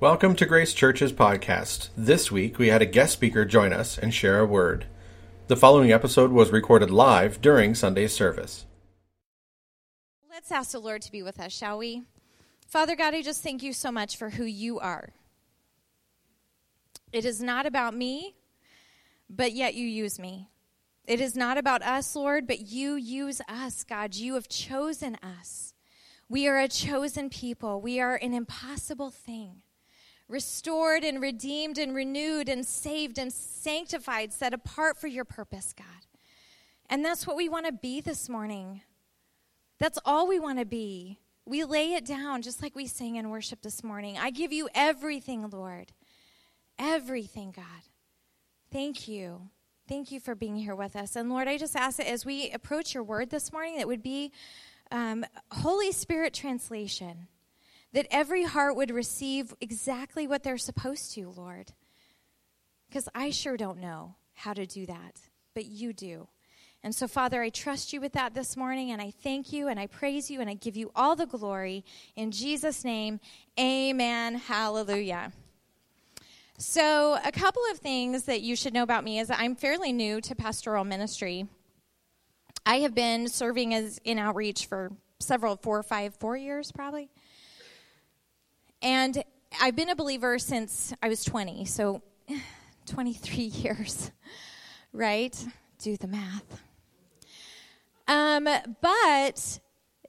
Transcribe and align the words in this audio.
Welcome 0.00 0.36
to 0.36 0.46
Grace 0.46 0.74
Church's 0.74 1.12
podcast. 1.12 1.88
This 1.96 2.30
week 2.30 2.56
we 2.56 2.68
had 2.68 2.80
a 2.80 2.86
guest 2.86 3.14
speaker 3.14 3.44
join 3.44 3.72
us 3.72 3.98
and 3.98 4.14
share 4.14 4.38
a 4.38 4.46
word. 4.46 4.86
The 5.48 5.56
following 5.56 5.90
episode 5.90 6.30
was 6.30 6.52
recorded 6.52 6.88
live 6.88 7.40
during 7.40 7.74
Sunday's 7.74 8.12
service. 8.12 8.64
Let's 10.30 10.52
ask 10.52 10.70
the 10.70 10.78
Lord 10.78 11.02
to 11.02 11.10
be 11.10 11.24
with 11.24 11.40
us, 11.40 11.52
shall 11.52 11.78
we? 11.78 12.04
Father 12.68 12.94
God, 12.94 13.12
I 13.12 13.22
just 13.22 13.42
thank 13.42 13.60
you 13.64 13.72
so 13.72 13.90
much 13.90 14.16
for 14.16 14.30
who 14.30 14.44
you 14.44 14.78
are. 14.78 15.08
It 17.12 17.24
is 17.24 17.42
not 17.42 17.66
about 17.66 17.92
me, 17.92 18.36
but 19.28 19.50
yet 19.52 19.74
you 19.74 19.84
use 19.84 20.20
me. 20.20 20.48
It 21.08 21.20
is 21.20 21.34
not 21.34 21.58
about 21.58 21.82
us, 21.82 22.14
Lord, 22.14 22.46
but 22.46 22.60
you 22.60 22.94
use 22.94 23.40
us, 23.48 23.82
God. 23.82 24.14
You 24.14 24.34
have 24.34 24.48
chosen 24.48 25.16
us. 25.16 25.74
We 26.28 26.46
are 26.46 26.60
a 26.60 26.68
chosen 26.68 27.30
people. 27.30 27.80
We 27.80 27.98
are 27.98 28.14
an 28.14 28.32
impossible 28.32 29.10
thing. 29.10 29.62
Restored 30.28 31.04
and 31.04 31.22
redeemed 31.22 31.78
and 31.78 31.94
renewed 31.94 32.48
and 32.48 32.66
saved 32.66 33.18
and 33.18 33.32
sanctified, 33.32 34.32
set 34.32 34.52
apart 34.52 34.98
for 34.98 35.06
your 35.06 35.24
purpose, 35.24 35.72
God. 35.72 35.86
And 36.90 37.04
that's 37.04 37.26
what 37.26 37.36
we 37.36 37.48
want 37.48 37.66
to 37.66 37.72
be 37.72 38.00
this 38.00 38.28
morning. 38.28 38.82
That's 39.78 39.98
all 40.04 40.26
we 40.26 40.40
want 40.40 40.58
to 40.58 40.64
be. 40.64 41.18
We 41.46 41.64
lay 41.64 41.94
it 41.94 42.04
down 42.04 42.42
just 42.42 42.62
like 42.62 42.76
we 42.76 42.86
sang 42.86 43.16
in 43.16 43.30
worship 43.30 43.62
this 43.62 43.82
morning. 43.82 44.18
I 44.18 44.30
give 44.30 44.52
you 44.52 44.68
everything, 44.74 45.48
Lord. 45.48 45.92
Everything, 46.78 47.52
God. 47.54 47.64
Thank 48.70 49.08
you. 49.08 49.48
Thank 49.88 50.12
you 50.12 50.20
for 50.20 50.34
being 50.34 50.56
here 50.56 50.74
with 50.74 50.94
us. 50.94 51.16
And 51.16 51.30
Lord, 51.30 51.48
I 51.48 51.56
just 51.56 51.74
ask 51.74 51.96
that 51.96 52.10
as 52.10 52.26
we 52.26 52.50
approach 52.50 52.92
your 52.92 53.02
word 53.02 53.30
this 53.30 53.50
morning, 53.50 53.78
that 53.78 53.86
would 53.86 54.02
be 54.02 54.30
um, 54.90 55.24
Holy 55.50 55.92
Spirit 55.92 56.34
translation, 56.34 57.28
that 57.92 58.06
every 58.10 58.44
heart 58.44 58.76
would 58.76 58.90
receive 58.90 59.54
exactly 59.60 60.26
what 60.26 60.42
they're 60.42 60.58
supposed 60.58 61.12
to, 61.14 61.28
Lord. 61.30 61.72
Because 62.88 63.08
I 63.14 63.30
sure 63.30 63.56
don't 63.56 63.80
know 63.80 64.16
how 64.34 64.54
to 64.54 64.66
do 64.66 64.86
that, 64.86 65.20
but 65.54 65.66
you 65.66 65.92
do. 65.92 66.28
And 66.82 66.94
so, 66.94 67.08
Father, 67.08 67.42
I 67.42 67.48
trust 67.48 67.92
you 67.92 68.00
with 68.00 68.12
that 68.12 68.34
this 68.34 68.56
morning, 68.56 68.92
and 68.92 69.02
I 69.02 69.10
thank 69.10 69.52
you, 69.52 69.66
and 69.66 69.80
I 69.80 69.88
praise 69.88 70.30
you, 70.30 70.40
and 70.40 70.48
I 70.48 70.54
give 70.54 70.76
you 70.76 70.92
all 70.94 71.16
the 71.16 71.26
glory. 71.26 71.84
In 72.14 72.30
Jesus' 72.30 72.84
name, 72.84 73.18
amen. 73.58 74.36
Hallelujah. 74.36 75.32
So, 76.56 77.18
a 77.24 77.32
couple 77.32 77.62
of 77.70 77.78
things 77.78 78.24
that 78.24 78.42
you 78.42 78.54
should 78.54 78.74
know 78.74 78.84
about 78.84 79.04
me 79.04 79.18
is 79.18 79.28
that 79.28 79.40
I'm 79.40 79.56
fairly 79.56 79.92
new 79.92 80.20
to 80.20 80.34
pastoral 80.34 80.84
ministry. 80.84 81.46
I 82.64 82.80
have 82.80 82.94
been 82.94 83.28
serving 83.28 83.74
as 83.74 83.98
in 84.04 84.18
outreach 84.18 84.66
for 84.66 84.92
several, 85.20 85.56
four 85.56 85.78
or 85.78 85.82
five, 85.82 86.14
four 86.16 86.36
years 86.36 86.70
probably. 86.70 87.10
And 88.82 89.22
I've 89.60 89.74
been 89.74 89.88
a 89.88 89.96
believer 89.96 90.38
since 90.38 90.94
I 91.02 91.08
was 91.08 91.24
20, 91.24 91.64
so 91.64 92.02
23 92.86 93.44
years, 93.44 94.10
right? 94.92 95.36
Do 95.78 95.96
the 95.96 96.06
math. 96.06 96.62
Um, 98.06 98.48
but 98.80 99.60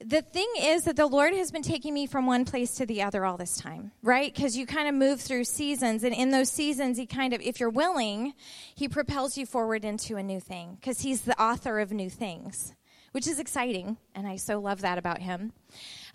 the 0.02 0.22
thing 0.22 0.48
is 0.58 0.84
that 0.84 0.96
the 0.96 1.06
Lord 1.06 1.34
has 1.34 1.50
been 1.50 1.62
taking 1.62 1.92
me 1.92 2.06
from 2.06 2.26
one 2.26 2.44
place 2.44 2.76
to 2.76 2.86
the 2.86 3.02
other 3.02 3.26
all 3.26 3.36
this 3.36 3.58
time, 3.58 3.92
right? 4.02 4.32
Because 4.32 4.56
you 4.56 4.66
kind 4.66 4.88
of 4.88 4.94
move 4.94 5.20
through 5.20 5.44
seasons, 5.44 6.04
and 6.04 6.14
in 6.14 6.30
those 6.30 6.48
seasons, 6.48 6.96
He 6.96 7.06
kind 7.06 7.34
of, 7.34 7.40
if 7.42 7.60
you're 7.60 7.68
willing, 7.68 8.32
He 8.74 8.88
propels 8.88 9.36
you 9.36 9.46
forward 9.46 9.84
into 9.84 10.16
a 10.16 10.22
new 10.22 10.40
thing 10.40 10.76
because 10.80 11.00
He's 11.00 11.22
the 11.22 11.40
author 11.40 11.80
of 11.80 11.92
new 11.92 12.08
things, 12.08 12.74
which 13.12 13.26
is 13.26 13.38
exciting, 13.38 13.98
and 14.14 14.26
I 14.26 14.36
so 14.36 14.60
love 14.60 14.80
that 14.80 14.96
about 14.96 15.18
Him. 15.18 15.52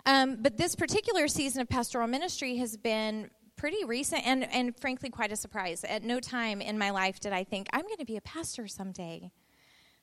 Um, 0.06 0.38
but 0.40 0.56
this 0.56 0.76
particular 0.76 1.26
season 1.26 1.60
of 1.60 1.68
pastoral 1.68 2.06
ministry 2.06 2.56
has 2.58 2.76
been 2.76 3.28
pretty 3.56 3.84
recent 3.84 4.24
and, 4.26 4.44
and 4.52 4.78
frankly 4.78 5.10
quite 5.10 5.32
a 5.32 5.36
surprise. 5.36 5.84
At 5.84 6.04
no 6.04 6.20
time 6.20 6.60
in 6.60 6.78
my 6.78 6.90
life 6.90 7.18
did 7.18 7.32
I 7.32 7.42
think, 7.42 7.68
I'm 7.72 7.82
going 7.82 7.98
to 7.98 8.04
be 8.04 8.16
a 8.16 8.20
pastor 8.20 8.68
someday. 8.68 9.32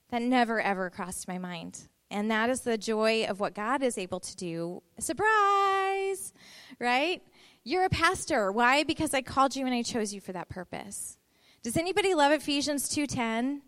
That 0.10 0.22
never, 0.22 0.60
ever 0.62 0.90
crossed 0.90 1.28
my 1.28 1.38
mind. 1.38 1.88
And 2.12 2.30
that 2.30 2.50
is 2.50 2.62
the 2.62 2.78
joy 2.78 3.26
of 3.26 3.40
what 3.40 3.56
God 3.56 3.82
is 3.82 3.98
able 3.98 4.20
to 4.20 4.36
do. 4.36 4.84
Surprise! 5.00 6.34
Right? 6.80 7.24
You're 7.64 7.86
a 7.86 7.90
pastor. 7.90 8.52
Why? 8.52 8.84
Because 8.84 9.14
I 9.14 9.22
called 9.22 9.56
you 9.56 9.66
and 9.66 9.74
I 9.74 9.82
chose 9.82 10.14
you 10.14 10.22
for 10.22 10.34
that 10.34 10.50
purpose. 10.50 11.18
Does 11.64 11.78
anybody 11.78 12.14
love 12.14 12.32
Ephesians 12.34 12.90
2:10? 12.90 13.62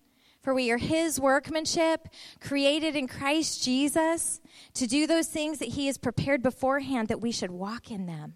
For 0.46 0.54
we 0.54 0.70
are 0.70 0.78
his 0.78 1.20
workmanship, 1.20 2.08
created 2.40 2.96
in 2.96 3.08
Christ 3.08 3.64
Jesus 3.64 4.40
to 4.76 4.86
do 4.86 5.08
those 5.08 5.26
things 5.26 5.58
that 5.58 5.70
he 5.70 5.88
has 5.88 5.98
prepared 5.98 6.44
beforehand 6.44 7.08
that 7.08 7.20
we 7.20 7.32
should 7.32 7.50
walk 7.50 7.90
in 7.90 8.06
them. 8.06 8.36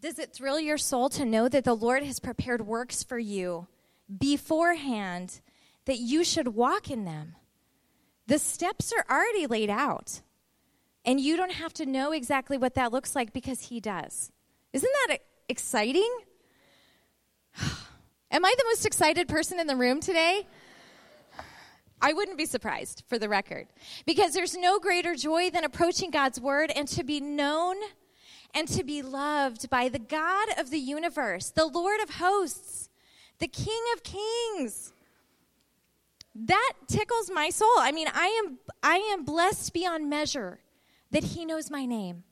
Does 0.00 0.18
it 0.18 0.32
thrill 0.32 0.58
your 0.58 0.78
soul 0.78 1.08
to 1.10 1.24
know 1.24 1.48
that 1.48 1.62
the 1.62 1.76
Lord 1.76 2.02
has 2.02 2.18
prepared 2.18 2.66
works 2.66 3.04
for 3.04 3.20
you 3.20 3.68
beforehand 4.18 5.40
that 5.84 5.98
you 5.98 6.24
should 6.24 6.48
walk 6.48 6.90
in 6.90 7.04
them? 7.04 7.36
The 8.26 8.40
steps 8.40 8.92
are 8.92 9.04
already 9.08 9.46
laid 9.46 9.70
out. 9.70 10.22
And 11.04 11.20
you 11.20 11.36
don't 11.36 11.52
have 11.52 11.72
to 11.74 11.86
know 11.86 12.10
exactly 12.10 12.58
what 12.58 12.74
that 12.74 12.90
looks 12.90 13.14
like 13.14 13.32
because 13.32 13.68
He 13.68 13.78
does. 13.78 14.32
Isn't 14.72 14.92
that 15.06 15.18
exciting? 15.48 16.12
Am 18.32 18.44
I 18.44 18.54
the 18.56 18.64
most 18.64 18.86
excited 18.86 19.28
person 19.28 19.60
in 19.60 19.66
the 19.66 19.76
room 19.76 20.00
today? 20.00 20.46
I 22.00 22.14
wouldn't 22.14 22.38
be 22.38 22.46
surprised, 22.46 23.04
for 23.06 23.18
the 23.18 23.28
record, 23.28 23.68
because 24.06 24.32
there's 24.32 24.56
no 24.56 24.80
greater 24.80 25.14
joy 25.14 25.50
than 25.50 25.64
approaching 25.64 26.10
God's 26.10 26.40
Word 26.40 26.72
and 26.74 26.88
to 26.88 27.04
be 27.04 27.20
known 27.20 27.76
and 28.54 28.66
to 28.68 28.82
be 28.82 29.02
loved 29.02 29.70
by 29.70 29.88
the 29.88 29.98
God 29.98 30.48
of 30.58 30.70
the 30.70 30.78
universe, 30.78 31.50
the 31.50 31.66
Lord 31.66 32.00
of 32.00 32.16
hosts, 32.16 32.88
the 33.38 33.46
King 33.48 33.82
of 33.94 34.02
kings 34.02 34.92
that 36.34 36.72
tickles 36.88 37.30
my 37.30 37.50
soul. 37.50 37.78
I 37.78 37.92
mean, 37.92 38.08
I 38.12 38.26
am 38.44 38.58
I 38.82 38.96
am 39.12 39.24
blessed 39.24 39.72
beyond 39.72 40.08
measure 40.08 40.60
that 41.10 41.24
he 41.24 41.44
knows 41.44 41.70
my 41.70 41.84
name. 41.84 42.24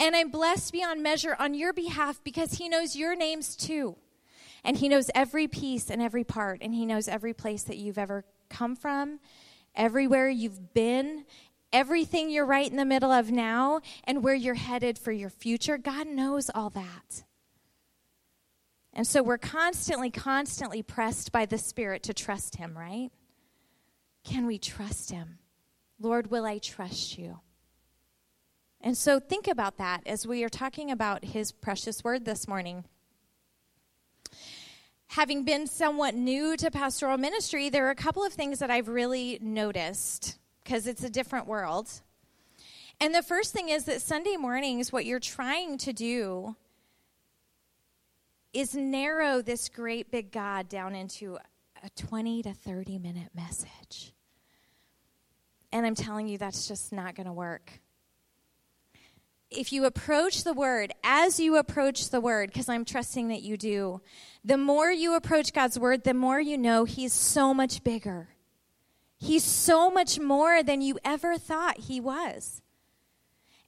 And 0.00 0.14
I'm 0.14 0.30
blessed 0.30 0.72
beyond 0.72 1.02
measure 1.02 1.36
on 1.38 1.54
your 1.54 1.72
behalf 1.72 2.20
because 2.22 2.54
he 2.54 2.68
knows 2.68 2.96
your 2.96 3.16
names 3.16 3.56
too. 3.56 3.96
And 4.64 4.76
he 4.76 4.88
knows 4.88 5.10
every 5.14 5.48
piece 5.48 5.90
and 5.90 6.02
every 6.02 6.24
part 6.24 6.58
and 6.60 6.74
he 6.74 6.86
knows 6.86 7.08
every 7.08 7.32
place 7.32 7.62
that 7.64 7.76
you've 7.76 7.98
ever 7.98 8.24
come 8.48 8.76
from, 8.76 9.20
everywhere 9.74 10.28
you've 10.28 10.74
been, 10.74 11.24
everything 11.72 12.30
you're 12.30 12.46
right 12.46 12.70
in 12.70 12.76
the 12.76 12.84
middle 12.84 13.12
of 13.12 13.30
now 13.30 13.80
and 14.04 14.22
where 14.22 14.34
you're 14.34 14.54
headed 14.54 14.98
for 14.98 15.12
your 15.12 15.30
future. 15.30 15.78
God 15.78 16.06
knows 16.06 16.50
all 16.54 16.70
that. 16.70 17.24
And 18.92 19.06
so 19.06 19.22
we're 19.22 19.38
constantly, 19.38 20.10
constantly 20.10 20.82
pressed 20.82 21.30
by 21.30 21.46
the 21.46 21.58
Spirit 21.58 22.02
to 22.04 22.14
trust 22.14 22.56
Him, 22.56 22.76
right? 22.76 23.10
Can 24.24 24.46
we 24.46 24.58
trust 24.58 25.10
Him? 25.10 25.38
Lord, 26.00 26.30
will 26.30 26.44
I 26.44 26.58
trust 26.58 27.18
you? 27.18 27.40
And 28.80 28.96
so 28.96 29.20
think 29.20 29.46
about 29.46 29.76
that 29.78 30.02
as 30.06 30.26
we 30.26 30.42
are 30.42 30.48
talking 30.48 30.90
about 30.90 31.24
His 31.24 31.52
precious 31.52 32.02
word 32.02 32.24
this 32.24 32.48
morning. 32.48 32.84
Having 35.08 35.44
been 35.44 35.66
somewhat 35.66 36.14
new 36.14 36.56
to 36.56 36.70
pastoral 36.70 37.16
ministry, 37.16 37.70
there 37.70 37.86
are 37.86 37.90
a 37.90 37.94
couple 37.96 38.22
of 38.24 38.32
things 38.32 38.58
that 38.58 38.70
I've 38.70 38.88
really 38.88 39.38
noticed 39.40 40.38
because 40.62 40.86
it's 40.86 41.02
a 41.02 41.10
different 41.10 41.46
world. 41.46 41.88
And 43.00 43.14
the 43.14 43.22
first 43.22 43.52
thing 43.52 43.70
is 43.70 43.84
that 43.84 44.02
Sunday 44.02 44.36
mornings, 44.36 44.92
what 44.92 45.06
you're 45.06 45.20
trying 45.20 45.78
to 45.78 45.92
do 45.92 46.56
is 48.52 48.74
narrow 48.74 49.40
this 49.40 49.68
great 49.68 50.10
big 50.10 50.30
God 50.30 50.68
down 50.68 50.94
into 50.94 51.38
a 51.82 51.90
20 51.90 52.42
to 52.42 52.52
30 52.52 52.98
minute 52.98 53.30
message. 53.34 54.12
And 55.72 55.86
I'm 55.86 55.94
telling 55.94 56.28
you, 56.28 56.38
that's 56.38 56.66
just 56.66 56.92
not 56.92 57.14
going 57.14 57.26
to 57.26 57.32
work. 57.32 57.80
If 59.50 59.72
you 59.72 59.86
approach 59.86 60.44
the 60.44 60.52
word 60.52 60.92
as 61.02 61.40
you 61.40 61.56
approach 61.56 62.10
the 62.10 62.20
word, 62.20 62.50
because 62.50 62.68
I'm 62.68 62.84
trusting 62.84 63.28
that 63.28 63.42
you 63.42 63.56
do, 63.56 64.02
the 64.44 64.58
more 64.58 64.90
you 64.90 65.14
approach 65.14 65.52
God's 65.52 65.78
word, 65.78 66.04
the 66.04 66.14
more 66.14 66.40
you 66.40 66.58
know 66.58 66.84
He's 66.84 67.12
so 67.12 67.54
much 67.54 67.82
bigger. 67.82 68.28
He's 69.16 69.44
so 69.44 69.90
much 69.90 70.20
more 70.20 70.62
than 70.62 70.80
you 70.80 70.98
ever 71.04 71.38
thought 71.38 71.78
He 71.78 72.00
was. 72.00 72.62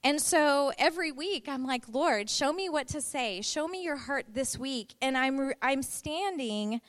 And 0.03 0.19
so 0.19 0.71
every 0.77 1.11
week 1.11 1.47
I'm 1.47 1.65
like, 1.65 1.83
Lord, 1.87 2.29
show 2.29 2.51
me 2.51 2.69
what 2.69 2.87
to 2.89 3.01
say. 3.01 3.41
Show 3.41 3.67
me 3.67 3.83
your 3.83 3.97
heart 3.97 4.25
this 4.33 4.57
week. 4.57 4.95
And 5.01 5.17
I'm 5.17 5.53
I'm 5.61 5.83
standing 5.83 6.81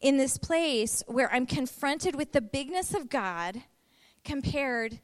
in 0.00 0.16
this 0.16 0.38
place 0.38 1.02
where 1.06 1.32
I'm 1.32 1.46
confronted 1.46 2.14
with 2.14 2.32
the 2.32 2.40
bigness 2.40 2.94
of 2.94 3.08
God 3.08 3.62
compared 4.24 5.00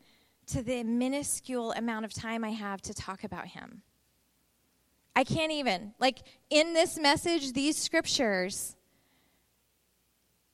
to 0.48 0.62
the 0.62 0.82
minuscule 0.84 1.72
amount 1.72 2.04
of 2.04 2.12
time 2.12 2.44
I 2.44 2.50
have 2.50 2.82
to 2.82 2.94
talk 2.94 3.24
about 3.24 3.46
him. 3.46 3.82
I 5.14 5.24
can't 5.24 5.52
even. 5.52 5.94
Like 5.98 6.18
in 6.50 6.74
this 6.74 6.98
message, 6.98 7.52
these 7.52 7.76
scriptures 7.76 8.76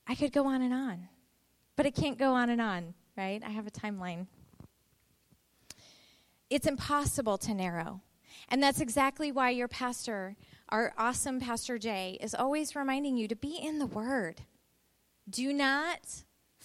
I 0.07 0.15
could 0.15 0.33
go 0.33 0.47
on 0.47 0.63
and 0.63 0.75
on. 0.75 1.09
But 1.77 1.87
I 1.87 1.91
can't 1.91 2.19
go 2.19 2.35
on 2.35 2.51
and 2.51 2.61
on, 2.61 2.95
right? 3.17 3.43
I 3.45 3.51
have 3.51 3.67
a 3.67 3.71
timeline 3.71 4.27
it's 6.55 6.67
impossible 6.67 7.37
to 7.39 7.53
narrow. 7.53 8.01
And 8.49 8.63
that's 8.63 8.81
exactly 8.81 9.33
why 9.33 9.51
your 9.51 9.69
pastor, 9.69 10.37
our 10.69 10.93
awesome 10.97 11.41
Pastor 11.41 11.79
Jay, 11.79 12.19
is 12.21 12.35
always 12.35 12.77
reminding 12.77 13.17
you 13.17 13.27
to 13.29 13.35
be 13.35 13.57
in 13.57 13.79
the 13.79 13.87
Word. 13.87 14.43
Do 15.29 15.53
not 15.53 16.24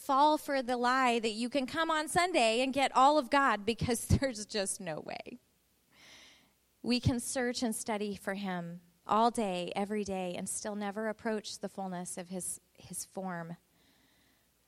fall 0.10 0.40
for 0.40 0.64
the 0.64 0.76
lie 0.76 1.20
that 1.20 1.34
you 1.34 1.50
can 1.50 1.68
come 1.68 1.92
on 1.92 2.08
Sunday 2.08 2.62
and 2.62 2.74
get 2.74 2.92
all 2.96 3.20
of 3.20 3.30
God 3.30 3.64
because 3.64 4.00
there's 4.08 4.44
just 4.44 4.82
no 4.82 5.04
way. 5.06 5.38
We 6.82 7.00
can 7.00 7.20
search 7.20 7.62
and 7.62 7.76
study 7.76 8.16
for 8.16 8.34
Him 8.34 8.80
all 9.06 9.30
day, 9.30 9.72
every 9.76 10.04
day, 10.04 10.34
and 10.36 10.50
still 10.50 10.74
never 10.74 11.10
approach 11.10 11.60
the 11.60 11.70
fullness 11.70 12.18
of 12.18 12.30
His, 12.30 12.60
his 12.74 13.06
form 13.06 13.56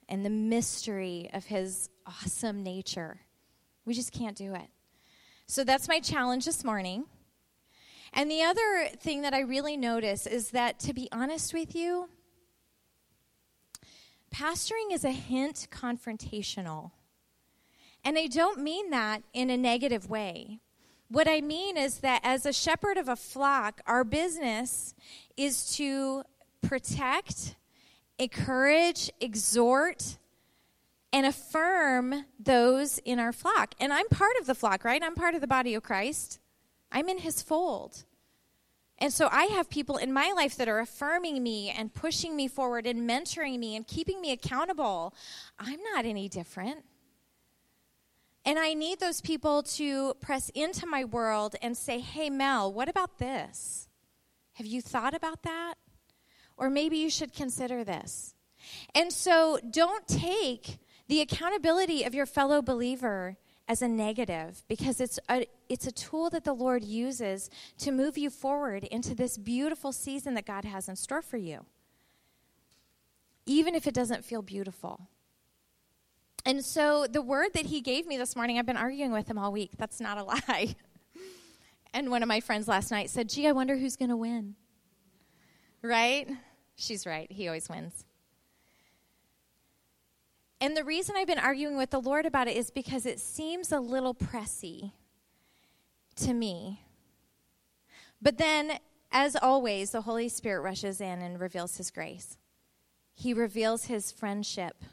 and 0.08 0.24
the 0.24 0.30
mystery 0.30 1.28
of 1.34 1.46
His 1.46 1.90
awesome 2.06 2.62
nature. 2.62 3.22
We 3.84 3.96
just 3.96 4.12
can't 4.12 4.38
do 4.38 4.54
it. 4.54 4.70
So 5.48 5.64
that's 5.64 5.88
my 5.88 6.00
challenge 6.00 6.46
this 6.46 6.64
morning. 6.64 7.06
And 8.14 8.30
the 8.30 8.44
other 8.44 8.90
thing 9.00 9.24
that 9.24 9.34
I 9.34 9.40
really 9.40 9.76
notice 9.76 10.28
is 10.28 10.52
that, 10.52 10.78
to 10.82 10.94
be 10.94 11.10
honest 11.12 11.52
with 11.52 11.74
you, 11.74 12.10
pastoring 14.34 14.92
is 14.92 15.04
a 15.04 15.12
hint 15.12 15.68
confrontational. 15.72 16.92
And 18.04 18.18
I 18.18 18.28
don't 18.28 18.60
mean 18.60 18.90
that 18.90 19.24
in 19.34 19.50
a 19.50 19.58
negative 19.58 20.10
way. 20.10 20.60
What 21.10 21.28
I 21.28 21.42
mean 21.42 21.78
is 21.78 22.00
that 22.00 22.22
as 22.24 22.46
a 22.46 22.54
shepherd 22.54 22.98
of 22.98 23.10
a 23.10 23.16
flock, 23.16 23.82
our 23.86 24.04
business 24.04 24.96
is 25.36 25.76
to 25.76 26.24
protect, 26.62 27.56
encourage, 28.18 29.12
exhort, 29.20 30.18
and 31.14 31.26
affirm 31.26 32.26
those 32.40 32.98
in 33.00 33.20
our 33.20 33.34
flock. 33.34 33.76
And 33.80 33.92
I'm 33.92 34.08
part 34.08 34.38
of 34.40 34.48
the 34.48 34.56
flock, 34.56 34.86
right? 34.86 35.04
I'm 35.04 35.16
part 35.16 35.36
of 35.36 35.42
the 35.42 35.48
body 35.48 35.76
of 35.76 35.84
Christ. 35.84 36.40
I'm 36.92 37.10
in 37.10 37.20
his 37.20 37.42
fold. 37.42 38.06
And 39.02 39.12
so 39.12 39.28
I 39.32 39.46
have 39.46 39.68
people 39.68 39.98
in 39.98 40.14
my 40.14 40.32
life 40.36 40.56
that 40.58 40.70
are 40.70 40.80
affirming 40.80 41.42
me 41.42 41.72
and 41.72 41.92
pushing 41.92 42.36
me 42.36 42.48
forward 42.48 42.86
and 42.86 43.10
mentoring 43.10 43.58
me 43.58 43.76
and 43.76 43.86
keeping 43.88 44.22
me 44.22 44.32
accountable. 44.32 45.16
I'm 45.58 45.80
not 45.94 46.06
any 46.06 46.30
different. 46.30 46.86
And 48.46 48.60
I 48.60 48.76
need 48.76 49.00
those 49.00 49.20
people 49.20 49.64
to 49.64 50.14
press 50.22 50.50
into 50.50 50.86
my 50.86 51.04
world 51.04 51.56
and 51.64 51.76
say, 51.76 52.00
hey, 52.00 52.30
Mel, 52.30 52.72
what 52.72 52.90
about 52.90 53.18
this? 53.18 53.88
Have 54.54 54.68
you 54.68 54.82
thought 54.82 55.16
about 55.16 55.42
that? 55.44 55.76
Or 56.56 56.70
maybe 56.70 56.98
you 56.98 57.10
should 57.10 57.34
consider 57.34 57.84
this. 57.84 58.36
And 58.94 59.12
so 59.12 59.60
don't 59.68 60.08
take 60.08 60.78
the 61.08 61.22
accountability 61.22 62.04
of 62.04 62.14
your 62.14 62.28
fellow 62.28 62.62
believer 62.62 63.38
as 63.72 63.82
a 63.82 63.88
negative 63.88 64.64
because 64.68 65.00
it's 65.00 65.18
a, 65.30 65.46
it's 65.70 65.88
a 65.88 65.94
tool 65.94 66.30
that 66.30 66.44
the 66.44 66.52
Lord 66.52 66.84
uses 66.84 67.50
to 67.78 67.90
move 67.90 68.18
you 68.18 68.30
forward 68.30 68.84
into 68.84 69.16
this 69.16 69.38
beautiful 69.38 69.94
season 69.94 70.34
that 70.34 70.46
God 70.46 70.66
has 70.66 70.90
in 70.90 70.98
store 70.98 71.22
for 71.22 71.38
you, 71.38 71.66
even 73.46 73.74
if 73.74 73.88
it 73.88 73.94
doesn't 73.94 74.26
feel 74.26 74.42
beautiful. 74.42 75.08
And 76.46 76.66
so 76.66 77.08
the 77.10 77.22
word 77.22 77.54
that 77.54 77.68
he 77.68 77.80
gave 77.80 78.06
me 78.06 78.18
this 78.18 78.36
morning, 78.36 78.60
I've 78.60 78.66
been 78.66 78.76
arguing 78.76 79.14
with 79.14 79.30
him 79.30 79.38
all 79.38 79.54
week. 79.54 79.72
That's 79.78 80.02
not 80.02 80.18
a 80.18 80.24
lie. 80.26 80.76
and 81.94 82.12
one 82.12 82.24
of 82.24 82.28
my 82.28 82.42
friends 82.42 82.68
last 82.68 82.92
night 82.92 83.10
said, 83.10 83.30
Gee, 83.30 83.48
I 83.48 83.54
wonder 83.54 83.78
who's 83.78 83.96
going 83.96 84.10
to 84.10 84.18
win. 84.18 84.56
Right? 85.82 86.28
She's 86.76 87.06
right. 87.08 87.32
He 87.32 87.48
always 87.48 87.70
wins. 87.70 88.04
And 90.62 90.78
the 90.78 90.84
reason 90.84 91.16
I've 91.18 91.26
been 91.26 91.40
arguing 91.40 91.76
with 91.76 91.90
the 91.90 92.00
Lord 92.00 92.28
about 92.28 92.48
it 92.48 92.56
is 92.56 92.70
because 92.70 93.08
it 93.08 93.20
seems 93.20 93.72
a 93.72 93.80
little 93.80 94.14
pressy 94.14 94.92
to 96.18 96.34
me. 96.34 96.84
But 98.22 98.38
then, 98.38 98.78
as 99.12 99.36
always, 99.36 99.90
the 99.90 100.02
Holy 100.02 100.30
Spirit 100.30 100.62
rushes 100.62 101.02
in 101.02 101.20
and 101.24 101.40
reveals 101.40 101.78
His 101.78 101.90
grace. 101.90 102.38
He 103.16 103.34
reveals 103.34 103.86
His 103.86 104.12
friendship 104.12 104.84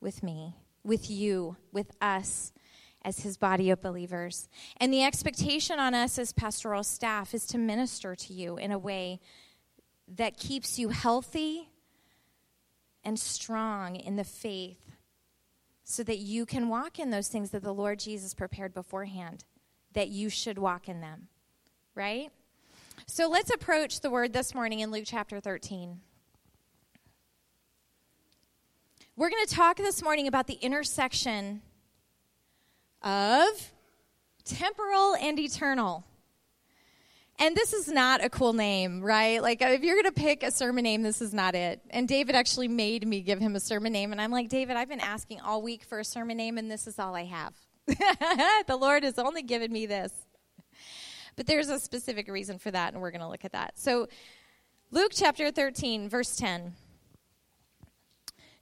with 0.00 0.24
me, 0.24 0.56
with 0.82 1.08
you, 1.08 1.56
with 1.72 1.92
us 2.00 2.52
as 3.02 3.20
His 3.20 3.36
body 3.36 3.70
of 3.70 3.80
believers. 3.80 4.48
And 4.78 4.92
the 4.92 5.04
expectation 5.04 5.78
on 5.78 5.94
us 5.94 6.18
as 6.18 6.32
pastoral 6.32 6.82
staff 6.82 7.32
is 7.32 7.46
to 7.46 7.58
minister 7.58 8.16
to 8.16 8.32
you 8.32 8.56
in 8.56 8.72
a 8.72 8.78
way 8.78 9.20
that 10.08 10.36
keeps 10.36 10.80
you 10.80 10.88
healthy 10.88 11.68
and 13.04 13.18
strong 13.18 13.96
in 13.96 14.16
the 14.16 14.24
faith 14.24 14.96
so 15.84 16.02
that 16.04 16.18
you 16.18 16.46
can 16.46 16.68
walk 16.68 16.98
in 16.98 17.10
those 17.10 17.28
things 17.28 17.50
that 17.50 17.62
the 17.62 17.74
Lord 17.74 17.98
Jesus 17.98 18.34
prepared 18.34 18.72
beforehand, 18.72 19.44
that 19.92 20.08
you 20.08 20.28
should 20.28 20.58
walk 20.58 20.88
in 20.88 21.00
them. 21.00 21.28
Right? 21.94 22.30
So 23.06 23.28
let's 23.28 23.50
approach 23.50 24.00
the 24.00 24.10
word 24.10 24.32
this 24.32 24.54
morning 24.54 24.80
in 24.80 24.90
Luke 24.90 25.04
chapter 25.06 25.40
13. 25.40 26.00
We're 29.16 29.30
going 29.30 29.44
to 29.46 29.54
talk 29.54 29.76
this 29.76 30.02
morning 30.02 30.28
about 30.28 30.46
the 30.46 30.54
intersection 30.54 31.62
of 33.02 33.72
temporal 34.44 35.16
and 35.16 35.38
eternal. 35.38 36.04
And 37.42 37.56
this 37.56 37.72
is 37.72 37.88
not 37.88 38.22
a 38.22 38.28
cool 38.28 38.52
name, 38.52 39.00
right? 39.00 39.42
Like, 39.42 39.62
if 39.62 39.82
you're 39.82 39.94
going 39.94 40.12
to 40.14 40.20
pick 40.20 40.42
a 40.42 40.50
sermon 40.50 40.84
name, 40.84 41.00
this 41.00 41.22
is 41.22 41.32
not 41.32 41.54
it. 41.54 41.80
And 41.88 42.06
David 42.06 42.34
actually 42.34 42.68
made 42.68 43.06
me 43.06 43.22
give 43.22 43.38
him 43.40 43.56
a 43.56 43.60
sermon 43.60 43.94
name. 43.94 44.12
And 44.12 44.20
I'm 44.20 44.30
like, 44.30 44.50
David, 44.50 44.76
I've 44.76 44.90
been 44.90 45.00
asking 45.00 45.40
all 45.40 45.62
week 45.62 45.82
for 45.84 45.98
a 45.98 46.04
sermon 46.04 46.36
name, 46.36 46.58
and 46.58 46.70
this 46.70 46.86
is 46.86 46.98
all 46.98 47.14
I 47.14 47.24
have. 47.24 47.54
the 47.86 48.76
Lord 48.76 49.04
has 49.04 49.18
only 49.18 49.42
given 49.42 49.72
me 49.72 49.86
this. 49.86 50.12
But 51.34 51.46
there's 51.46 51.70
a 51.70 51.80
specific 51.80 52.28
reason 52.28 52.58
for 52.58 52.70
that, 52.72 52.92
and 52.92 53.00
we're 53.00 53.10
going 53.10 53.22
to 53.22 53.28
look 53.28 53.46
at 53.46 53.52
that. 53.52 53.78
So, 53.78 54.08
Luke 54.90 55.12
chapter 55.14 55.50
13, 55.50 56.10
verse 56.10 56.36
10. 56.36 56.74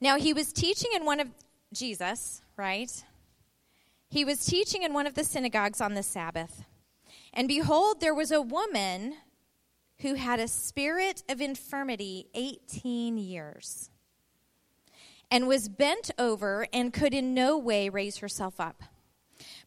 Now, 0.00 0.18
he 0.18 0.32
was 0.32 0.52
teaching 0.52 0.92
in 0.94 1.04
one 1.04 1.18
of 1.18 1.26
Jesus, 1.72 2.42
right? 2.56 2.92
He 4.08 4.24
was 4.24 4.46
teaching 4.46 4.84
in 4.84 4.92
one 4.92 5.08
of 5.08 5.14
the 5.14 5.24
synagogues 5.24 5.80
on 5.80 5.94
the 5.94 6.04
Sabbath. 6.04 6.62
And 7.32 7.48
behold, 7.48 8.00
there 8.00 8.14
was 8.14 8.30
a 8.30 8.42
woman 8.42 9.14
who 10.00 10.14
had 10.14 10.40
a 10.40 10.48
spirit 10.48 11.22
of 11.28 11.40
infirmity 11.40 12.26
18 12.34 13.18
years 13.18 13.90
and 15.30 15.46
was 15.46 15.68
bent 15.68 16.10
over 16.18 16.66
and 16.72 16.92
could 16.92 17.12
in 17.12 17.34
no 17.34 17.58
way 17.58 17.88
raise 17.88 18.18
herself 18.18 18.60
up. 18.60 18.82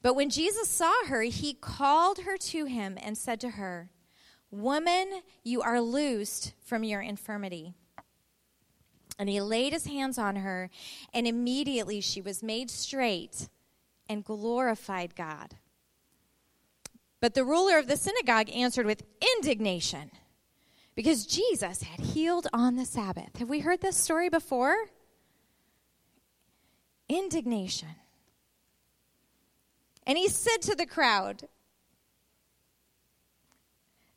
But 0.02 0.16
when 0.16 0.30
Jesus 0.30 0.70
saw 0.70 1.06
her, 1.08 1.22
he 1.24 1.54
called 1.54 2.20
her 2.20 2.38
to 2.38 2.66
him 2.66 2.98
and 3.02 3.18
said 3.18 3.40
to 3.42 3.52
her, 3.52 3.90
Woman, 4.50 5.22
you 5.44 5.62
are 5.62 5.80
loosed 5.80 6.54
from 6.64 6.84
your 6.84 7.02
infirmity. 7.02 7.74
And 9.18 9.30
he 9.30 9.40
laid 9.40 9.72
his 9.72 9.86
hands 9.86 10.18
on 10.18 10.38
her, 10.38 10.70
and 11.14 11.28
immediately 11.28 12.02
she 12.02 12.22
was 12.22 12.42
made 12.42 12.72
straight 12.72 13.48
and 14.10 14.26
glorified 14.26 15.16
God. 15.16 15.56
But 17.22 17.36
the 17.36 17.46
ruler 17.46 17.78
of 17.78 17.88
the 17.88 17.96
synagogue 17.96 18.50
answered 18.50 18.88
with 18.88 19.04
indignation 19.38 20.12
because 20.96 21.26
Jesus 21.26 21.84
had 21.84 22.00
healed 22.00 22.48
on 22.52 22.76
the 22.76 22.86
Sabbath. 22.86 23.38
Have 23.38 23.48
we 23.48 23.60
heard 23.60 23.80
this 23.80 23.96
story 23.96 24.28
before? 24.28 24.76
Indignation. 27.08 27.96
And 30.08 30.18
he 30.18 30.28
said 30.28 30.64
to 30.64 30.76
the 30.76 30.88
crowd, 30.88 31.48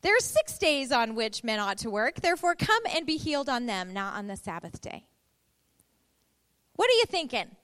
There 0.00 0.16
are 0.16 0.20
six 0.20 0.56
days 0.56 0.90
on 0.90 1.14
which 1.14 1.44
men 1.44 1.60
ought 1.60 1.78
to 1.78 1.90
work, 1.90 2.22
therefore 2.22 2.54
come 2.54 2.82
and 2.90 3.06
be 3.06 3.18
healed 3.18 3.50
on 3.50 3.66
them, 3.66 3.92
not 3.92 4.14
on 4.14 4.28
the 4.28 4.36
Sabbath 4.36 4.80
day. 4.80 5.04
What 6.76 6.88
are 6.88 6.94
you 6.94 7.04
thinking? 7.06 7.54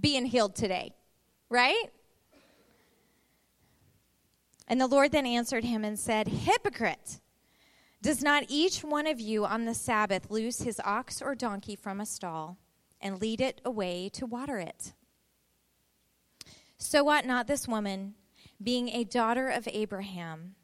Being 0.00 0.26
healed 0.26 0.56
today, 0.56 0.92
right? 1.48 1.86
And 4.72 4.80
the 4.80 4.86
Lord 4.86 5.12
then 5.12 5.26
answered 5.26 5.64
him 5.64 5.84
and 5.84 5.98
said, 5.98 6.26
Hypocrite! 6.26 7.20
Does 8.00 8.22
not 8.22 8.44
each 8.48 8.82
one 8.82 9.06
of 9.06 9.20
you 9.20 9.44
on 9.44 9.66
the 9.66 9.74
Sabbath 9.74 10.30
loose 10.30 10.62
his 10.62 10.80
ox 10.82 11.20
or 11.20 11.34
donkey 11.34 11.76
from 11.76 12.00
a 12.00 12.06
stall 12.06 12.56
and 12.98 13.20
lead 13.20 13.42
it 13.42 13.60
away 13.66 14.08
to 14.14 14.24
water 14.24 14.56
it? 14.56 14.94
So 16.78 17.06
ought 17.10 17.26
not 17.26 17.48
this 17.48 17.68
woman, 17.68 18.14
being 18.62 18.88
a 18.88 19.04
daughter 19.04 19.46
of 19.46 19.68
Abraham, 19.70 20.54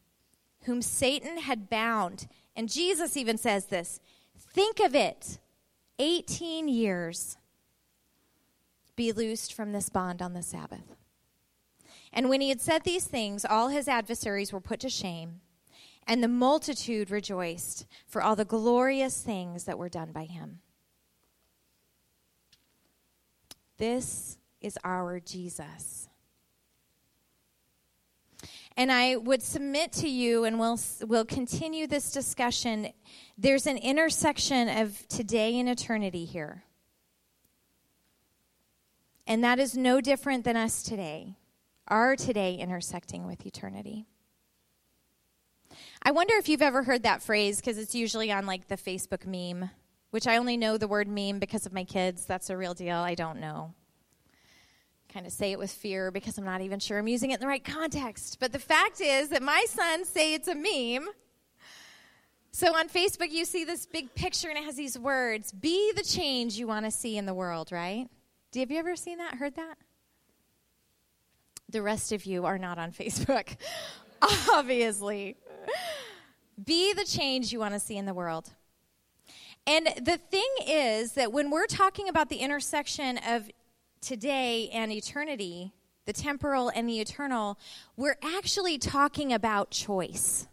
whom 0.62 0.80
Satan 0.80 1.36
had 1.36 1.68
bound, 1.68 2.28
and 2.56 2.72
Jesus 2.72 3.14
even 3.14 3.36
says 3.36 3.66
this 3.66 4.00
think 4.38 4.80
of 4.80 4.94
it, 4.94 5.38
18 5.98 6.66
years, 6.66 7.36
be 8.96 9.12
loosed 9.12 9.52
from 9.52 9.72
this 9.72 9.90
bond 9.90 10.22
on 10.22 10.32
the 10.32 10.42
Sabbath. 10.42 10.96
And 12.12 12.28
when 12.28 12.40
he 12.40 12.48
had 12.48 12.60
said 12.60 12.84
these 12.84 13.04
things, 13.04 13.44
all 13.44 13.68
his 13.68 13.88
adversaries 13.88 14.52
were 14.52 14.60
put 14.60 14.80
to 14.80 14.88
shame, 14.88 15.40
and 16.06 16.22
the 16.22 16.28
multitude 16.28 17.10
rejoiced 17.10 17.86
for 18.06 18.22
all 18.22 18.34
the 18.34 18.44
glorious 18.44 19.20
things 19.20 19.64
that 19.64 19.78
were 19.78 19.88
done 19.88 20.12
by 20.12 20.24
him. 20.24 20.60
This 23.76 24.38
is 24.60 24.78
our 24.84 25.20
Jesus. 25.20 26.08
And 28.76 28.92
I 28.92 29.16
would 29.16 29.42
submit 29.42 29.92
to 29.94 30.08
you, 30.08 30.44
and 30.44 30.58
we'll, 30.58 30.78
we'll 31.02 31.24
continue 31.24 31.88
this 31.88 32.12
discussion. 32.12 32.92
There's 33.36 33.66
an 33.66 33.76
intersection 33.76 34.68
of 34.68 35.06
today 35.08 35.58
and 35.58 35.68
eternity 35.68 36.24
here. 36.24 36.62
And 39.26 39.42
that 39.42 39.58
is 39.58 39.76
no 39.76 40.00
different 40.00 40.44
than 40.44 40.56
us 40.56 40.82
today, 40.84 41.34
our 41.88 42.16
today 42.16 42.54
intersecting 42.54 43.26
with 43.26 43.44
eternity. 43.44 44.06
I 46.02 46.12
wonder 46.12 46.34
if 46.36 46.48
you've 46.48 46.62
ever 46.62 46.82
heard 46.82 47.02
that 47.02 47.22
phrase 47.22 47.56
because 47.56 47.78
it's 47.78 47.94
usually 47.94 48.30
on 48.32 48.46
like 48.46 48.68
the 48.68 48.76
Facebook 48.76 49.26
meme, 49.26 49.70
which 50.10 50.26
I 50.26 50.36
only 50.36 50.56
know 50.56 50.78
the 50.78 50.88
word 50.88 51.08
meme 51.08 51.38
because 51.38 51.66
of 51.66 51.72
my 51.72 51.84
kids. 51.84 52.24
That's 52.24 52.50
a 52.50 52.56
real 52.56 52.74
deal. 52.74 52.96
I 52.96 53.14
don't 53.14 53.40
know. 53.40 53.74
Kind 55.12 55.26
of 55.26 55.32
say 55.32 55.52
it 55.52 55.58
with 55.58 55.70
fear 55.70 56.10
because 56.10 56.38
I'm 56.38 56.44
not 56.44 56.60
even 56.60 56.78
sure 56.78 56.98
I'm 56.98 57.08
using 57.08 57.30
it 57.30 57.34
in 57.34 57.40
the 57.40 57.46
right 57.46 57.64
context. 57.64 58.38
But 58.40 58.52
the 58.52 58.58
fact 58.58 59.00
is 59.00 59.30
that 59.30 59.42
my 59.42 59.64
sons 59.68 60.08
say 60.08 60.34
it's 60.34 60.48
a 60.48 60.54
meme. 60.54 61.08
So 62.52 62.74
on 62.74 62.88
Facebook, 62.88 63.30
you 63.30 63.44
see 63.44 63.64
this 63.64 63.86
big 63.86 64.14
picture 64.14 64.48
and 64.48 64.58
it 64.58 64.64
has 64.64 64.76
these 64.76 64.98
words 64.98 65.52
Be 65.52 65.92
the 65.92 66.02
change 66.02 66.58
you 66.58 66.66
want 66.66 66.84
to 66.84 66.90
see 66.90 67.16
in 67.16 67.26
the 67.26 67.34
world, 67.34 67.72
right? 67.72 68.08
Have 68.54 68.70
you 68.70 68.78
ever 68.78 68.96
seen 68.96 69.18
that, 69.18 69.34
heard 69.34 69.54
that? 69.56 69.76
The 71.68 71.82
rest 71.82 72.12
of 72.12 72.24
you 72.24 72.46
are 72.46 72.58
not 72.58 72.78
on 72.78 72.92
Facebook, 72.92 73.56
obviously. 74.52 75.36
Be 76.64 76.92
the 76.92 77.04
change 77.04 77.52
you 77.52 77.60
want 77.60 77.74
to 77.74 77.80
see 77.80 77.96
in 77.96 78.06
the 78.06 78.14
world. 78.14 78.50
And 79.66 79.86
the 80.00 80.16
thing 80.16 80.48
is 80.66 81.12
that 81.12 81.30
when 81.30 81.50
we're 81.50 81.66
talking 81.66 82.08
about 82.08 82.30
the 82.30 82.36
intersection 82.36 83.18
of 83.18 83.50
today 84.00 84.70
and 84.70 84.90
eternity, 84.90 85.72
the 86.06 86.14
temporal 86.14 86.70
and 86.74 86.88
the 86.88 87.00
eternal, 87.00 87.58
we're 87.96 88.16
actually 88.22 88.78
talking 88.78 89.30
about 89.32 89.70
choice. 89.70 90.48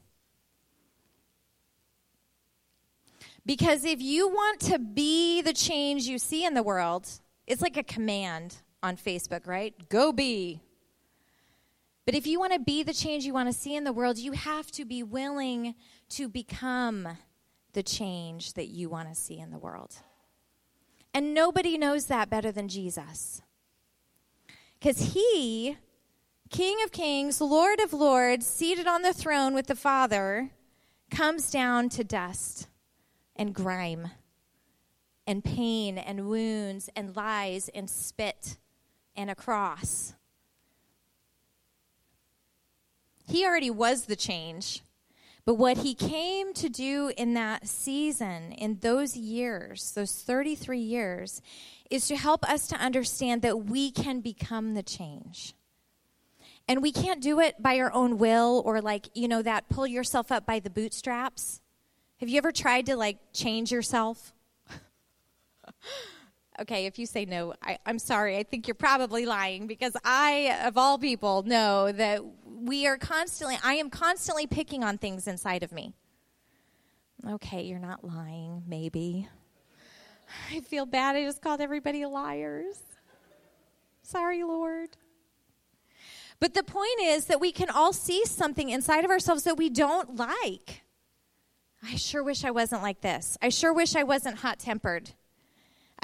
Because 3.46 3.86
if 3.86 4.02
you 4.02 4.28
want 4.28 4.60
to 4.62 4.80
be 4.80 5.42
the 5.42 5.54
change 5.54 6.08
you 6.08 6.18
see 6.18 6.44
in 6.44 6.56
the 6.56 6.64
world, 6.64 7.08
it's 7.48 7.62
like 7.62 7.78
a 7.78 7.84
command 7.84 8.58
on 8.84 8.98
Facebook, 8.98 9.48
right? 9.48 9.74
Go 9.88 10.12
be. 10.12 10.62
But 12.06 12.14
if 12.14 12.28
you 12.28 12.40
want 12.40 12.54
to 12.54 12.60
be 12.60 12.84
the 12.84 12.94
change 12.94 13.26
you 13.26 13.34
want 13.34 13.50
to 13.50 13.54
see 13.54 13.76
in 13.76 13.84
the 13.84 13.94
world, 13.94 14.18
you 14.18 14.34
have 14.34 14.72
to 14.72 14.86
be 14.86 15.02
willing 15.02 15.74
to 16.10 16.30
become 16.30 17.08
the 17.74 17.84
change 17.84 18.54
that 18.54 18.68
you 18.68 18.90
want 18.90 19.10
to 19.10 19.16
see 19.16 19.40
in 19.40 19.52
the 19.52 19.58
world. 19.58 19.96
And 21.14 21.34
nobody 21.34 21.78
knows 21.78 22.06
that 22.06 22.30
better 22.30 22.52
than 22.52 22.68
Jesus. 22.68 23.42
Because 24.80 25.14
he, 25.14 25.78
King 26.50 26.78
of 26.84 26.92
Kings, 26.92 27.42
Lord 27.42 27.80
of 27.80 27.94
Lords, 27.94 28.46
seated 28.46 28.86
on 28.86 29.02
the 29.02 29.14
throne 29.14 29.54
with 29.54 29.68
the 29.68 29.76
Father, 29.76 30.52
comes 31.10 31.50
down 31.50 31.90
to 31.90 32.04
dust 32.04 32.68
and 33.36 33.54
grime 33.54 34.10
and 35.26 35.44
pain 35.44 35.98
and 35.98 36.28
wounds 36.28 36.90
and 36.96 37.16
lies 37.16 37.70
and 37.74 37.90
spit 37.90 38.58
and 39.16 39.30
a 39.30 39.36
cross. 39.36 40.15
He 43.36 43.46
already 43.46 43.70
was 43.70 44.06
the 44.06 44.16
change. 44.16 44.82
But 45.44 45.56
what 45.56 45.80
he 45.80 45.94
came 45.94 46.54
to 46.54 46.70
do 46.70 47.12
in 47.18 47.34
that 47.34 47.68
season, 47.68 48.54
in 48.54 48.80
those 48.80 49.18
years, 49.18 49.92
those 49.92 50.14
33 50.14 50.80
years, 50.80 51.42
is 51.92 52.08
to 52.08 52.16
help 52.16 52.50
us 52.50 52.66
to 52.68 52.78
understand 52.78 53.42
that 53.42 53.66
we 53.66 53.92
can 53.92 54.22
become 54.22 54.74
the 54.74 54.84
change. 54.84 55.54
And 56.70 56.82
we 56.82 56.94
can't 56.94 57.22
do 57.22 57.42
it 57.42 57.62
by 57.62 57.78
our 57.78 57.92
own 57.92 58.18
will 58.20 58.64
or 58.66 58.80
like, 58.80 59.10
you 59.14 59.28
know, 59.28 59.42
that 59.42 59.68
pull 59.68 59.86
yourself 59.86 60.32
up 60.32 60.46
by 60.46 60.62
the 60.62 60.70
bootstraps. 60.70 61.60
Have 62.22 62.30
you 62.30 62.38
ever 62.38 62.54
tried 62.54 62.86
to 62.86 62.96
like 62.96 63.18
change 63.34 63.70
yourself? 63.70 64.32
okay, 66.62 66.86
if 66.86 66.98
you 67.00 67.06
say 67.06 67.26
no, 67.26 67.54
I, 67.62 67.78
am 67.86 68.00
sorry. 68.00 68.38
I 68.38 68.44
think 68.44 68.68
you're 68.68 68.76
probably 68.76 69.26
lying 69.26 69.68
because 69.68 69.94
I, 70.04 70.58
of 70.66 70.78
all 70.78 70.98
people, 70.98 71.44
know 71.44 71.92
that 71.92 72.22
we 72.46 72.88
are 72.88 72.98
constantly, 72.98 73.58
I 73.64 73.76
am 73.76 73.90
constantly 73.90 74.48
picking 74.48 74.84
on 74.84 74.98
things 74.98 75.28
inside 75.28 75.64
of 75.64 75.72
me. 75.72 75.94
Okay, 77.28 77.64
you're 77.64 77.80
not 77.80 78.04
lying, 78.04 78.64
maybe. 78.68 79.28
I 80.52 80.60
feel 80.62 80.86
bad. 80.86 81.16
I 81.16 81.24
just 81.24 81.42
called 81.42 81.62
everybody 81.62 82.06
liars. 82.06 82.78
Sorry, 84.02 84.44
Lord. 84.44 84.90
But 86.40 86.54
the 86.54 86.64
point 86.64 87.02
is 87.02 87.26
that 87.26 87.40
we 87.40 87.52
can 87.52 87.70
all 87.70 87.94
see 87.94 88.26
something 88.26 88.70
inside 88.70 89.06
of 89.06 89.12
ourselves 89.12 89.44
that 89.44 89.58
we 89.58 89.70
don't 89.70 90.16
like. 90.16 90.84
I 91.84 91.96
sure 91.96 92.24
wish 92.24 92.44
I 92.44 92.52
wasn't 92.52 92.82
like 92.82 93.02
this. 93.02 93.38
I 93.42 93.50
sure 93.50 93.74
wish 93.74 93.96
I 93.96 94.04
wasn't 94.04 94.38
hot 94.38 94.60
tempered. 94.60 95.12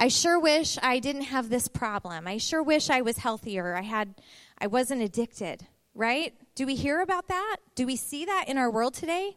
I 0.02 0.08
sure 0.08 0.40
wish 0.40 0.78
I 0.82 0.98
didn't 0.98 1.22
have 1.22 1.48
this 1.48 1.68
problem. 1.68 2.26
I 2.26 2.38
sure 2.38 2.60
wish 2.60 2.90
I 2.90 3.02
was 3.02 3.18
healthier. 3.18 3.76
I 3.76 3.82
had 3.82 4.16
I 4.58 4.66
wasn't 4.66 5.00
addicted, 5.00 5.64
right? 5.94 6.34
Do 6.56 6.66
we 6.66 6.74
hear 6.74 7.00
about 7.02 7.28
that? 7.28 7.58
Do 7.76 7.86
we 7.86 7.94
see 7.94 8.24
that 8.24 8.46
in 8.48 8.58
our 8.58 8.68
world 8.68 8.94
today? 8.94 9.36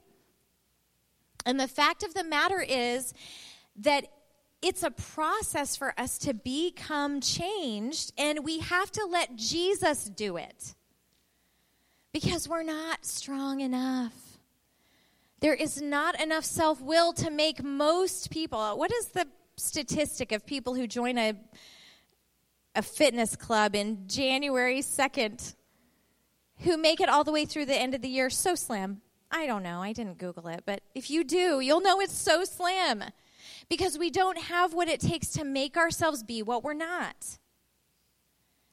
And 1.45 1.59
the 1.59 1.67
fact 1.67 2.01
of 2.01 2.15
the 2.15 2.23
matter 2.23 2.59
is 2.59 3.13
that 3.75 4.07
it's 4.63 4.81
a 4.81 4.89
process 4.89 5.75
for 5.75 5.93
us 5.99 6.17
to 6.17 6.33
become 6.33 7.21
changed, 7.21 8.11
and 8.17 8.43
we 8.43 8.57
have 8.57 8.91
to 8.93 9.05
let 9.05 9.35
Jesus 9.35 10.05
do 10.05 10.35
it 10.35 10.73
because 12.11 12.49
we're 12.49 12.63
not 12.63 13.05
strong 13.05 13.61
enough. 13.61 14.39
There 15.41 15.53
is 15.53 15.79
not 15.79 16.19
enough 16.19 16.43
self 16.43 16.81
will 16.81 17.13
to 17.13 17.29
make 17.29 17.63
most 17.63 18.31
people. 18.31 18.79
What 18.79 18.91
is 18.91 19.09
the 19.09 19.27
statistic 19.57 20.31
of 20.31 20.45
people 20.45 20.75
who 20.75 20.87
join 20.87 21.17
a, 21.17 21.33
a 22.75 22.81
fitness 22.81 23.35
club 23.35 23.75
in 23.75 24.07
January 24.07 24.79
2nd 24.79 25.55
who 26.59 26.77
make 26.77 27.01
it 27.01 27.09
all 27.09 27.23
the 27.23 27.31
way 27.31 27.45
through 27.45 27.65
the 27.65 27.75
end 27.75 27.93
of 27.93 28.01
the 28.01 28.07
year 28.07 28.29
so 28.29 28.55
slim. 28.55 29.01
I 29.31 29.45
don't 29.45 29.63
know. 29.63 29.81
I 29.81 29.91
didn't 29.91 30.17
Google 30.17 30.47
it. 30.47 30.63
But 30.65 30.81
if 30.93 31.09
you 31.09 31.23
do, 31.23 31.59
you'll 31.59 31.81
know 31.81 31.99
it's 31.99 32.17
so 32.17 32.43
slim 32.43 33.03
because 33.69 33.97
we 33.97 34.09
don't 34.09 34.37
have 34.37 34.73
what 34.73 34.87
it 34.87 34.99
takes 34.99 35.29
to 35.29 35.43
make 35.43 35.75
ourselves 35.75 36.23
be 36.23 36.41
what 36.41 36.63
we're 36.63 36.73
not. 36.73 37.37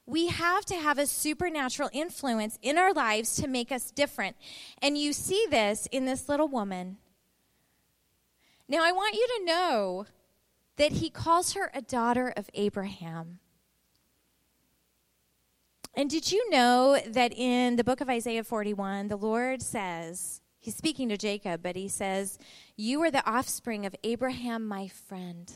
We 0.05 0.29
have 0.29 0.65
to 0.67 0.75
have 0.75 0.99
a 0.99 1.07
supernatural 1.07 1.89
influence 1.93 2.59
in 2.61 2.77
our 2.77 2.93
lives 2.93 3.37
to 3.37 3.49
make 3.49 3.73
us 3.73 3.91
different. 3.91 4.37
And 4.81 4.99
you 4.99 5.13
see 5.13 5.47
this 5.49 5.89
in 5.91 6.05
this 6.05 6.29
little 6.29 6.49
woman. 6.49 6.99
Now, 8.69 8.85
I 8.85 8.93
want 8.93 9.15
you 9.15 9.27
to 9.39 9.45
know 9.45 10.07
that 10.77 10.93
he 10.93 11.11
calls 11.11 11.53
her 11.53 11.71
a 11.75 11.83
daughter 11.83 12.33
of 12.37 12.49
Abraham. 12.55 13.39
And 15.95 16.09
did 16.09 16.33
you 16.33 16.49
know 16.51 16.99
that 17.07 17.33
in 17.37 17.77
the 17.77 17.85
book 17.85 18.01
of 18.01 18.09
Isaiah 18.09 18.45
41, 18.45 19.09
the 19.09 19.17
Lord 19.17 19.61
says, 19.61 20.41
He's 20.59 20.77
speaking 20.77 21.09
to 21.09 21.19
Jacob, 21.19 21.61
but 21.63 21.77
he 21.77 21.89
says, 21.89 22.39
You 22.77 23.03
are 23.03 23.11
the 23.11 23.29
offspring 23.29 23.85
of 23.85 23.97
Abraham, 24.05 24.67
my 24.67 24.89
friend. 24.89 25.53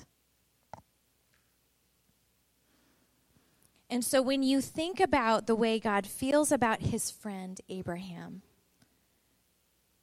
And 3.88 4.04
so 4.04 4.20
when 4.20 4.42
you 4.42 4.60
think 4.60 4.98
about 4.98 5.46
the 5.46 5.54
way 5.54 5.78
God 5.78 6.06
feels 6.06 6.50
about 6.50 6.80
his 6.80 7.10
friend 7.10 7.60
Abraham, 7.68 8.42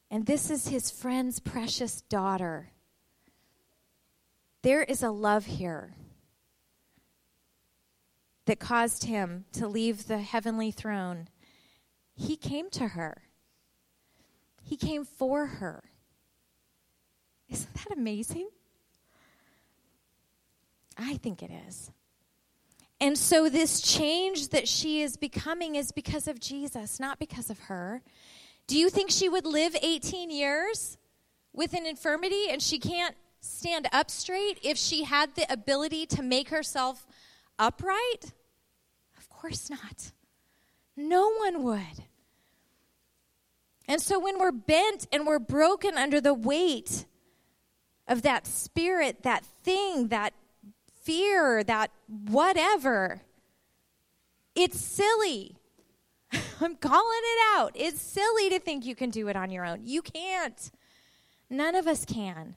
and 0.09 0.25
this 0.25 0.49
is 0.49 0.69
his 0.69 0.89
friend's 0.89 1.39
precious 1.39 2.01
daughter, 2.01 2.71
there 4.63 4.81
is 4.81 5.03
a 5.03 5.11
love 5.11 5.45
here 5.45 5.93
that 8.45 8.59
caused 8.59 9.05
him 9.05 9.45
to 9.53 9.67
leave 9.67 10.07
the 10.07 10.19
heavenly 10.19 10.71
throne, 10.71 11.27
he 12.15 12.35
came 12.35 12.69
to 12.71 12.89
her. 12.89 13.23
He 14.61 14.75
came 14.75 15.05
for 15.05 15.45
her. 15.45 15.83
Isn't 17.49 17.73
that 17.73 17.91
amazing? 17.95 18.49
I 20.97 21.15
think 21.17 21.43
it 21.43 21.51
is. 21.67 21.91
And 22.99 23.17
so, 23.17 23.49
this 23.49 23.81
change 23.81 24.49
that 24.49 24.67
she 24.67 25.01
is 25.01 25.17
becoming 25.17 25.75
is 25.75 25.91
because 25.91 26.27
of 26.27 26.39
Jesus, 26.39 26.99
not 26.99 27.19
because 27.19 27.49
of 27.49 27.59
her. 27.61 28.01
Do 28.65 28.77
you 28.77 28.89
think 28.89 29.11
she 29.11 29.27
would 29.27 29.45
live 29.45 29.75
18 29.81 30.29
years 30.29 30.97
with 31.51 31.73
an 31.73 31.85
infirmity 31.85 32.45
and 32.49 32.61
she 32.61 32.79
can't 32.79 33.15
stand 33.43 33.87
up 33.91 34.09
straight 34.09 34.59
if 34.63 34.77
she 34.77 35.03
had 35.03 35.35
the 35.35 35.51
ability 35.51 36.05
to 36.07 36.21
make 36.21 36.49
herself 36.49 37.05
upright? 37.59 38.33
Of 39.17 39.29
course 39.29 39.69
not. 39.69 40.11
No 40.95 41.31
one 41.33 41.63
would. 41.63 42.05
And 43.87 44.01
so 44.01 44.19
when 44.19 44.39
we're 44.39 44.51
bent 44.51 45.07
and 45.11 45.27
we're 45.27 45.39
broken 45.39 45.97
under 45.97 46.21
the 46.21 46.33
weight 46.33 47.05
of 48.07 48.21
that 48.21 48.47
spirit, 48.47 49.23
that 49.23 49.45
thing, 49.45 50.07
that 50.07 50.33
fear, 51.01 51.63
that 51.63 51.91
whatever, 52.07 53.21
it's 54.55 54.79
silly. 54.79 55.57
I'm 56.61 56.75
calling 56.77 57.21
it 57.23 57.57
out. 57.57 57.71
It's 57.75 58.01
silly 58.01 58.49
to 58.49 58.59
think 58.59 58.85
you 58.85 58.95
can 58.95 59.09
do 59.09 59.27
it 59.27 59.35
on 59.35 59.51
your 59.51 59.65
own. 59.65 59.81
You 59.83 60.01
can't. 60.01 60.71
None 61.49 61.75
of 61.75 61.87
us 61.87 62.05
can. 62.05 62.55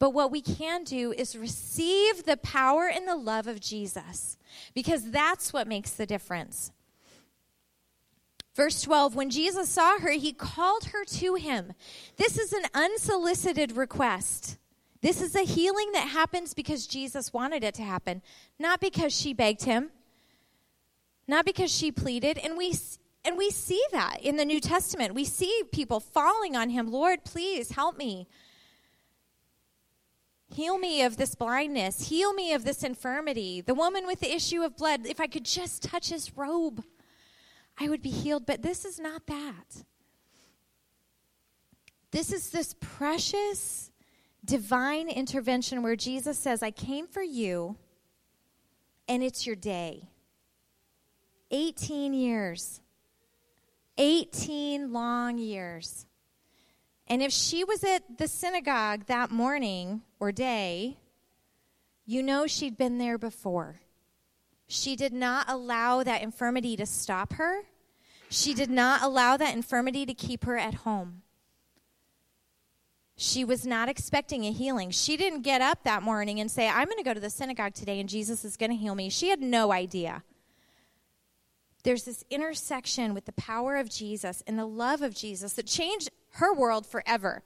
But 0.00 0.14
what 0.14 0.32
we 0.32 0.40
can 0.40 0.82
do 0.82 1.12
is 1.12 1.36
receive 1.36 2.24
the 2.24 2.38
power 2.38 2.88
and 2.88 3.06
the 3.06 3.14
love 3.14 3.46
of 3.46 3.60
Jesus 3.60 4.38
because 4.74 5.10
that's 5.10 5.52
what 5.52 5.68
makes 5.68 5.90
the 5.90 6.06
difference. 6.06 6.72
Verse 8.56 8.80
12 8.80 9.14
When 9.14 9.30
Jesus 9.30 9.68
saw 9.68 9.98
her, 9.98 10.12
he 10.12 10.32
called 10.32 10.86
her 10.86 11.04
to 11.04 11.34
him. 11.34 11.74
This 12.16 12.38
is 12.38 12.52
an 12.54 12.64
unsolicited 12.74 13.76
request. 13.76 14.56
This 15.02 15.20
is 15.20 15.36
a 15.36 15.44
healing 15.44 15.92
that 15.92 16.08
happens 16.08 16.54
because 16.54 16.86
Jesus 16.86 17.32
wanted 17.32 17.62
it 17.62 17.74
to 17.74 17.82
happen, 17.82 18.22
not 18.58 18.80
because 18.80 19.14
she 19.14 19.32
begged 19.34 19.64
him, 19.64 19.90
not 21.28 21.44
because 21.44 21.70
she 21.70 21.92
pleaded. 21.92 22.38
And 22.38 22.56
we, 22.56 22.74
and 23.24 23.36
we 23.36 23.50
see 23.50 23.82
that 23.92 24.18
in 24.22 24.36
the 24.36 24.44
New 24.46 24.60
Testament. 24.60 25.14
We 25.14 25.24
see 25.24 25.62
people 25.72 26.00
falling 26.00 26.56
on 26.56 26.70
him 26.70 26.90
Lord, 26.90 27.24
please 27.24 27.72
help 27.72 27.98
me. 27.98 28.26
Heal 30.52 30.78
me 30.78 31.02
of 31.02 31.16
this 31.16 31.34
blindness. 31.34 32.08
Heal 32.08 32.32
me 32.32 32.52
of 32.52 32.64
this 32.64 32.82
infirmity. 32.82 33.60
The 33.60 33.74
woman 33.74 34.06
with 34.06 34.20
the 34.20 34.34
issue 34.34 34.62
of 34.62 34.76
blood, 34.76 35.06
if 35.06 35.20
I 35.20 35.26
could 35.26 35.44
just 35.44 35.82
touch 35.82 36.08
his 36.08 36.36
robe, 36.36 36.84
I 37.78 37.88
would 37.88 38.02
be 38.02 38.10
healed. 38.10 38.46
But 38.46 38.62
this 38.62 38.84
is 38.84 38.98
not 38.98 39.26
that. 39.26 39.84
This 42.10 42.32
is 42.32 42.50
this 42.50 42.74
precious 42.80 43.92
divine 44.44 45.08
intervention 45.08 45.82
where 45.82 45.96
Jesus 45.96 46.38
says, 46.38 46.62
I 46.62 46.72
came 46.72 47.06
for 47.06 47.22
you, 47.22 47.76
and 49.06 49.22
it's 49.22 49.46
your 49.46 49.56
day. 49.56 50.08
18 51.52 52.12
years. 52.12 52.80
18 53.98 54.92
long 54.92 55.38
years. 55.38 56.06
And 57.10 57.22
if 57.22 57.32
she 57.32 57.64
was 57.64 57.82
at 57.82 58.18
the 58.18 58.28
synagogue 58.28 59.06
that 59.06 59.32
morning 59.32 60.02
or 60.20 60.30
day, 60.30 60.96
you 62.06 62.22
know 62.22 62.46
she'd 62.46 62.78
been 62.78 62.98
there 62.98 63.18
before. 63.18 63.80
She 64.68 64.94
did 64.94 65.12
not 65.12 65.46
allow 65.48 66.04
that 66.04 66.22
infirmity 66.22 66.76
to 66.76 66.86
stop 66.86 67.32
her. 67.32 67.62
She 68.28 68.54
did 68.54 68.70
not 68.70 69.02
allow 69.02 69.36
that 69.36 69.56
infirmity 69.56 70.06
to 70.06 70.14
keep 70.14 70.44
her 70.44 70.56
at 70.56 70.74
home. 70.74 71.22
She 73.16 73.44
was 73.44 73.66
not 73.66 73.88
expecting 73.88 74.44
a 74.46 74.52
healing. 74.52 74.92
She 74.92 75.16
didn't 75.16 75.42
get 75.42 75.60
up 75.60 75.82
that 75.82 76.04
morning 76.04 76.38
and 76.38 76.48
say, 76.48 76.68
I'm 76.68 76.86
going 76.86 76.96
to 76.96 77.02
go 77.02 77.12
to 77.12 77.20
the 77.20 77.28
synagogue 77.28 77.74
today 77.74 77.98
and 77.98 78.08
Jesus 78.08 78.44
is 78.44 78.56
going 78.56 78.70
to 78.70 78.76
heal 78.76 78.94
me. 78.94 79.10
She 79.10 79.30
had 79.30 79.40
no 79.40 79.72
idea. 79.72 80.22
There's 81.82 82.04
this 82.04 82.24
intersection 82.30 83.14
with 83.14 83.24
the 83.24 83.32
power 83.32 83.76
of 83.76 83.88
Jesus 83.88 84.42
and 84.46 84.58
the 84.58 84.66
love 84.66 85.02
of 85.02 85.14
Jesus 85.14 85.54
that 85.54 85.66
changed 85.66 86.10
her 86.32 86.52
world 86.52 86.86
forever. 86.86 87.42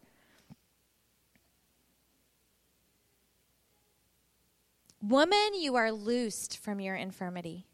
Woman, 5.00 5.54
you 5.54 5.76
are 5.76 5.92
loosed 5.92 6.58
from 6.58 6.80
your 6.80 6.96
infirmity. 6.96 7.66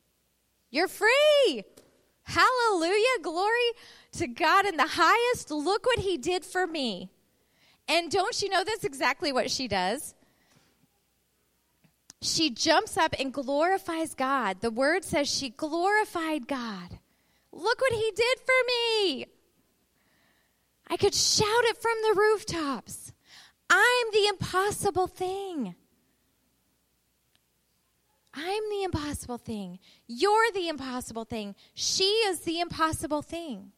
You're 0.70 0.88
free. 0.88 1.64
Hallelujah. 2.24 3.22
Glory 3.22 3.70
to 4.12 4.26
God 4.26 4.66
in 4.66 4.76
the 4.76 4.86
highest. 4.86 5.50
Look 5.50 5.86
what 5.86 6.00
he 6.00 6.18
did 6.18 6.44
for 6.44 6.66
me. 6.66 7.10
And 7.88 8.10
don't 8.10 8.40
you 8.42 8.48
know 8.48 8.62
that's 8.64 8.84
exactly 8.84 9.32
what 9.32 9.50
she 9.50 9.68
does? 9.68 10.14
She 12.22 12.50
jumps 12.50 12.96
up 12.96 13.14
and 13.18 13.32
glorifies 13.32 14.14
God. 14.14 14.60
The 14.60 14.70
word 14.70 15.04
says 15.04 15.28
she 15.28 15.50
glorified 15.50 16.46
God. 16.46 16.98
Look 17.52 17.80
what 17.80 17.92
he 17.92 18.12
did 18.14 18.38
for 18.40 18.52
me. 18.66 19.26
I 20.88 20.96
could 20.96 21.14
shout 21.14 21.64
it 21.64 21.76
from 21.78 21.96
the 22.02 22.20
rooftops. 22.20 23.12
I'm 23.70 24.06
the 24.12 24.26
impossible 24.26 25.06
thing. 25.06 25.74
I'm 28.34 28.62
the 28.70 28.84
impossible 28.84 29.38
thing. 29.38 29.78
You're 30.06 30.52
the 30.52 30.68
impossible 30.68 31.24
thing. 31.24 31.54
She 31.74 32.04
is 32.04 32.40
the 32.40 32.60
impossible 32.60 33.22
thing. 33.22 33.72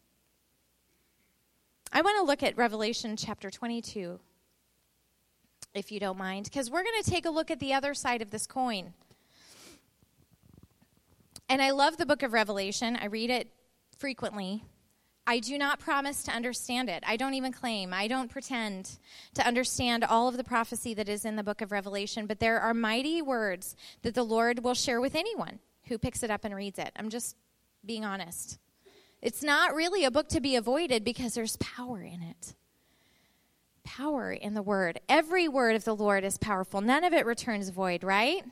I 1.93 2.01
want 2.01 2.19
to 2.19 2.25
look 2.25 2.43
at 2.43 2.57
Revelation 2.57 3.17
chapter 3.17 3.51
22, 3.51 4.19
if 5.75 5.91
you 5.91 6.01
don't 6.01 6.19
mind, 6.19 6.45
because 6.45 6.71
we're 6.71 6.83
going 6.83 7.03
to 7.03 7.11
take 7.11 7.25
a 7.25 7.31
look 7.31 7.51
at 7.51 7.61
the 7.61 7.73
other 7.73 7.95
side 7.95 8.23
of 8.23 8.31
this 8.31 8.47
coin. 8.47 8.93
And 11.49 11.61
I 11.61 11.71
love 11.71 11.97
the 11.97 12.07
book 12.07 12.23
of 12.23 12.33
Revelation, 12.33 12.97
I 13.01 13.07
read 13.07 13.31
it 13.31 13.49
frequently. 13.99 14.65
I 15.27 15.39
do 15.39 15.57
not 15.57 15.79
promise 15.79 16.25
to 16.25 16.33
understand 16.33 16.91
it. 16.91 17.05
I 17.07 17.17
don't 17.17 17.35
even 17.35 17.53
claim. 17.53 17.95
I 17.95 18.09
don't 18.09 18.29
pretend 18.29 18.99
to 19.35 19.47
understand 19.47 20.03
all 20.03 20.27
of 20.27 20.37
the 20.37 20.43
prophecy 20.43 20.95
that 20.95 21.09
is 21.09 21.25
in 21.25 21.37
the 21.37 21.45
book 21.45 21.61
of 21.61 21.71
Revelation, 21.71 22.27
but 22.27 22.41
there 22.41 22.59
are 22.59 22.75
mighty 22.75 23.23
words 23.23 23.77
that 24.03 24.15
the 24.15 24.25
Lord 24.25 24.65
will 24.65 24.75
share 24.75 25.01
with 25.01 25.15
anyone 25.15 25.61
who 25.87 25.97
picks 25.97 26.25
it 26.25 26.31
up 26.31 26.45
and 26.45 26.55
reads 26.55 26.79
it. 26.79 26.91
I'm 26.97 27.09
just 27.09 27.37
being 27.85 28.05
honest. 28.05 28.59
It's 29.21 29.45
not 29.45 29.75
really 29.75 30.05
a 30.05 30.11
book 30.11 30.29
to 30.31 30.41
be 30.41 30.57
avoided 30.57 31.05
because 31.05 31.35
there's 31.35 31.57
power 31.59 32.03
in 32.03 32.23
it. 32.23 32.55
Power 33.85 34.33
in 34.33 34.55
the 34.55 34.63
word. 34.63 35.01
Every 35.09 35.49
word 35.49 35.77
of 35.77 35.85
the 35.85 35.97
Lord 35.97 36.25
is 36.25 36.39
powerful. 36.39 36.81
None 36.81 37.05
of 37.05 37.13
it 37.13 37.27
returns 37.27 37.69
void, 37.71 38.05
right? 38.05 38.45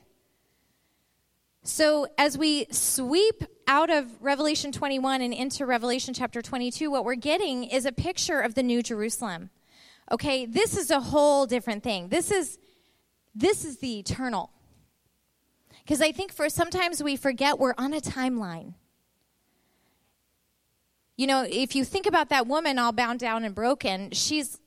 So, 1.63 2.07
as 2.17 2.37
we 2.37 2.65
sweep 2.71 3.43
out 3.67 3.89
of 3.91 4.21
Revelation 4.21 4.71
21 4.71 5.21
and 5.21 5.33
into 5.33 5.65
Revelation 5.65 6.13
chapter 6.13 6.41
22, 6.41 6.89
what 6.89 7.05
we're 7.05 7.15
getting 7.15 7.65
is 7.65 7.85
a 7.85 7.91
picture 7.91 8.41
of 8.41 8.55
the 8.55 8.63
New 8.63 8.81
Jerusalem. 8.81 9.51
Okay, 10.11 10.45
this 10.45 10.75
is 10.75 10.89
a 10.89 10.99
whole 10.99 11.45
different 11.45 11.83
thing. 11.83 12.09
This 12.09 12.31
is 12.31 12.57
this 13.35 13.63
is 13.63 13.77
the 13.77 13.99
eternal. 13.99 14.51
Because 15.83 16.01
I 16.01 16.11
think 16.11 16.33
for 16.33 16.49
sometimes 16.49 17.01
we 17.01 17.15
forget 17.15 17.59
we're 17.59 17.73
on 17.77 17.93
a 17.93 18.01
timeline. 18.01 18.73
You 21.17 21.27
know, 21.27 21.45
if 21.47 21.75
you 21.75 21.85
think 21.85 22.07
about 22.07 22.29
that 22.29 22.47
woman 22.47 22.79
all 22.79 22.91
bound 22.91 23.19
down 23.19 23.43
and 23.43 23.53
broken, 23.53 24.11
she's 24.11 24.57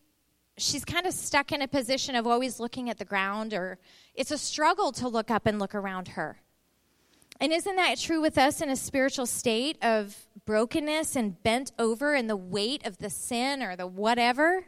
she's 0.57 0.85
kind 0.85 1.07
of 1.07 1.13
stuck 1.13 1.53
in 1.53 1.63
a 1.63 1.69
position 1.69 2.15
of 2.15 2.27
always 2.27 2.61
looking 2.61 2.89
at 2.89 2.99
the 2.99 3.05
ground 3.05 3.53
or 3.53 3.79
it's 4.15 4.31
a 4.31 4.39
struggle 4.39 4.93
to 4.93 5.09
look 5.09 5.31
up 5.31 5.47
and 5.47 5.59
look 5.59 5.75
around 5.75 6.09
her. 6.09 6.39
And 7.41 7.53
isn't 7.53 7.77
that 7.77 7.99
true 7.99 8.21
with 8.21 8.39
us 8.39 8.61
in 8.61 8.71
a 8.71 8.77
spiritual 8.77 9.27
state 9.27 9.77
of 9.83 10.17
brokenness 10.47 11.17
and 11.17 11.43
bent 11.43 11.73
over 11.79 12.15
and 12.15 12.31
the 12.31 12.37
weight 12.37 12.87
of 12.87 12.99
the 12.99 13.11
sin 13.11 13.63
or 13.63 13.75
the 13.75 13.87
whatever? 13.87 14.67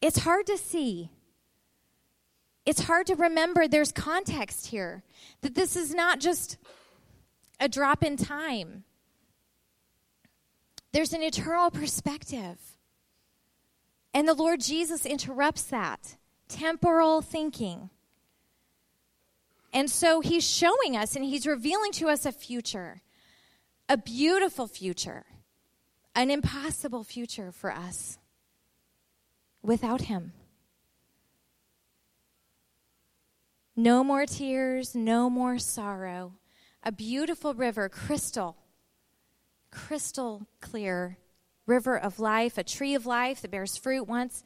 It's 0.00 0.20
hard 0.20 0.46
to 0.46 0.56
see. 0.56 1.10
It's 2.64 2.82
hard 2.82 3.08
to 3.08 3.16
remember 3.16 3.66
there's 3.66 3.90
context 3.90 4.68
here, 4.68 5.02
that 5.40 5.56
this 5.56 5.74
is 5.74 5.92
not 5.92 6.20
just 6.20 6.56
a 7.58 7.68
drop 7.68 8.04
in 8.04 8.16
time. 8.16 8.84
There's 10.92 11.12
an 11.12 11.22
eternal 11.22 11.70
perspective. 11.70 12.58
And 14.14 14.28
the 14.28 14.34
Lord 14.34 14.60
Jesus 14.60 15.06
interrupts 15.06 15.62
that 15.64 16.16
temporal 16.48 17.22
thinking. 17.22 17.90
And 19.72 19.90
so 19.90 20.20
he's 20.20 20.48
showing 20.48 20.96
us 20.96 21.16
and 21.16 21.24
he's 21.24 21.46
revealing 21.46 21.92
to 21.92 22.08
us 22.08 22.26
a 22.26 22.32
future, 22.32 23.00
a 23.88 23.96
beautiful 23.96 24.66
future, 24.66 25.24
an 26.14 26.30
impossible 26.30 27.04
future 27.04 27.50
for 27.52 27.72
us 27.72 28.18
without 29.62 30.02
him. 30.02 30.32
No 33.74 34.04
more 34.04 34.26
tears, 34.26 34.94
no 34.94 35.30
more 35.30 35.58
sorrow. 35.58 36.34
A 36.82 36.92
beautiful 36.92 37.54
river, 37.54 37.88
crystal, 37.88 38.56
crystal 39.70 40.46
clear 40.60 41.16
river 41.66 41.98
of 41.98 42.18
life, 42.18 42.58
a 42.58 42.64
tree 42.64 42.94
of 42.94 43.06
life 43.06 43.42
that 43.42 43.50
bears 43.50 43.76
fruit 43.76 44.04
once 44.04 44.44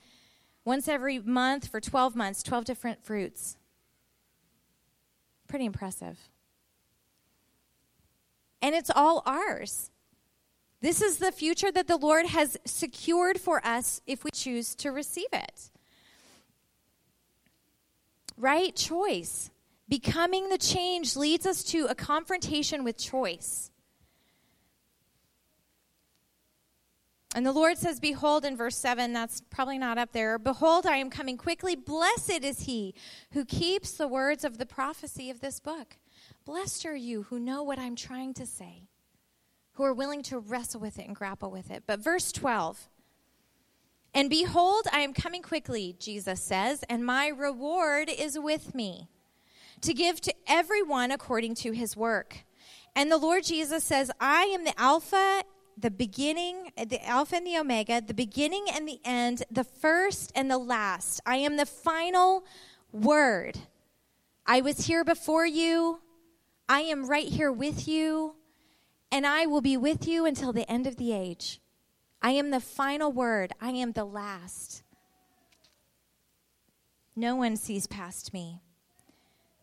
once 0.66 0.88
every 0.88 1.20
month 1.20 1.68
for 1.68 1.80
12 1.80 2.16
months, 2.16 2.42
12 2.42 2.64
different 2.64 3.04
fruits. 3.04 3.56
Pretty 5.46 5.64
impressive. 5.64 6.18
And 8.60 8.74
it's 8.74 8.90
all 8.94 9.22
ours. 9.24 9.92
This 10.80 11.00
is 11.00 11.18
the 11.18 11.30
future 11.30 11.70
that 11.70 11.86
the 11.86 11.96
Lord 11.96 12.26
has 12.26 12.58
secured 12.66 13.40
for 13.40 13.64
us 13.64 14.00
if 14.06 14.24
we 14.24 14.30
choose 14.32 14.74
to 14.76 14.90
receive 14.90 15.28
it. 15.32 15.70
Right 18.36 18.74
choice. 18.74 19.50
Becoming 19.88 20.48
the 20.48 20.58
change 20.58 21.16
leads 21.16 21.46
us 21.46 21.62
to 21.64 21.86
a 21.86 21.94
confrontation 21.94 22.82
with 22.82 22.98
choice. 22.98 23.70
And 27.36 27.44
the 27.44 27.52
Lord 27.52 27.76
says, 27.76 28.00
Behold, 28.00 28.46
in 28.46 28.56
verse 28.56 28.78
7, 28.78 29.12
that's 29.12 29.42
probably 29.50 29.76
not 29.76 29.98
up 29.98 30.12
there. 30.12 30.38
Behold, 30.38 30.86
I 30.86 30.96
am 30.96 31.10
coming 31.10 31.36
quickly. 31.36 31.76
Blessed 31.76 32.42
is 32.42 32.60
he 32.60 32.94
who 33.32 33.44
keeps 33.44 33.92
the 33.92 34.08
words 34.08 34.42
of 34.42 34.56
the 34.56 34.64
prophecy 34.64 35.28
of 35.28 35.40
this 35.40 35.60
book. 35.60 35.98
Blessed 36.46 36.86
are 36.86 36.96
you 36.96 37.24
who 37.24 37.38
know 37.38 37.62
what 37.62 37.78
I'm 37.78 37.94
trying 37.94 38.32
to 38.34 38.46
say, 38.46 38.84
who 39.72 39.82
are 39.82 39.92
willing 39.92 40.22
to 40.22 40.38
wrestle 40.38 40.80
with 40.80 40.98
it 40.98 41.08
and 41.08 41.14
grapple 41.14 41.50
with 41.50 41.70
it. 41.70 41.82
But 41.86 42.00
verse 42.00 42.32
12 42.32 42.88
And 44.14 44.30
behold, 44.30 44.86
I 44.90 45.00
am 45.00 45.12
coming 45.12 45.42
quickly, 45.42 45.94
Jesus 45.98 46.40
says, 46.40 46.84
and 46.88 47.04
my 47.04 47.28
reward 47.28 48.08
is 48.08 48.38
with 48.38 48.74
me 48.74 49.10
to 49.82 49.92
give 49.92 50.22
to 50.22 50.32
everyone 50.48 51.10
according 51.10 51.56
to 51.56 51.72
his 51.72 51.98
work. 51.98 52.46
And 52.94 53.12
the 53.12 53.18
Lord 53.18 53.44
Jesus 53.44 53.84
says, 53.84 54.10
I 54.18 54.44
am 54.44 54.64
the 54.64 54.80
Alpha, 54.80 55.42
the 55.76 55.90
beginning, 55.90 56.70
the 56.76 57.04
Alpha 57.06 57.36
and 57.36 57.46
the 57.46 57.58
Omega, 57.58 58.00
the 58.00 58.14
beginning 58.14 58.66
and 58.72 58.88
the 58.88 58.98
end, 59.04 59.42
the 59.50 59.64
first 59.64 60.32
and 60.34 60.50
the 60.50 60.58
last. 60.58 61.20
I 61.26 61.36
am 61.36 61.56
the 61.56 61.66
final 61.66 62.44
word. 62.92 63.58
I 64.46 64.60
was 64.62 64.86
here 64.86 65.04
before 65.04 65.46
you. 65.46 66.00
I 66.68 66.80
am 66.80 67.06
right 67.06 67.28
here 67.28 67.52
with 67.52 67.86
you. 67.86 68.36
And 69.12 69.26
I 69.26 69.46
will 69.46 69.60
be 69.60 69.76
with 69.76 70.08
you 70.08 70.24
until 70.24 70.52
the 70.52 70.70
end 70.70 70.86
of 70.86 70.96
the 70.96 71.12
age. 71.12 71.60
I 72.22 72.30
am 72.30 72.50
the 72.50 72.60
final 72.60 73.12
word. 73.12 73.52
I 73.60 73.70
am 73.70 73.92
the 73.92 74.04
last. 74.04 74.82
No 77.14 77.36
one 77.36 77.56
sees 77.56 77.86
past 77.86 78.32
me. 78.32 78.60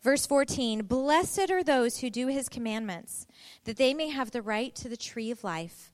Verse 0.02 0.26
14 0.26 0.82
Blessed 0.82 1.50
are 1.50 1.64
those 1.64 1.98
who 1.98 2.10
do 2.10 2.28
his 2.28 2.48
commandments, 2.48 3.26
that 3.64 3.76
they 3.76 3.94
may 3.94 4.08
have 4.08 4.30
the 4.30 4.42
right 4.42 4.74
to 4.76 4.88
the 4.88 4.96
tree 4.96 5.30
of 5.30 5.44
life 5.44 5.93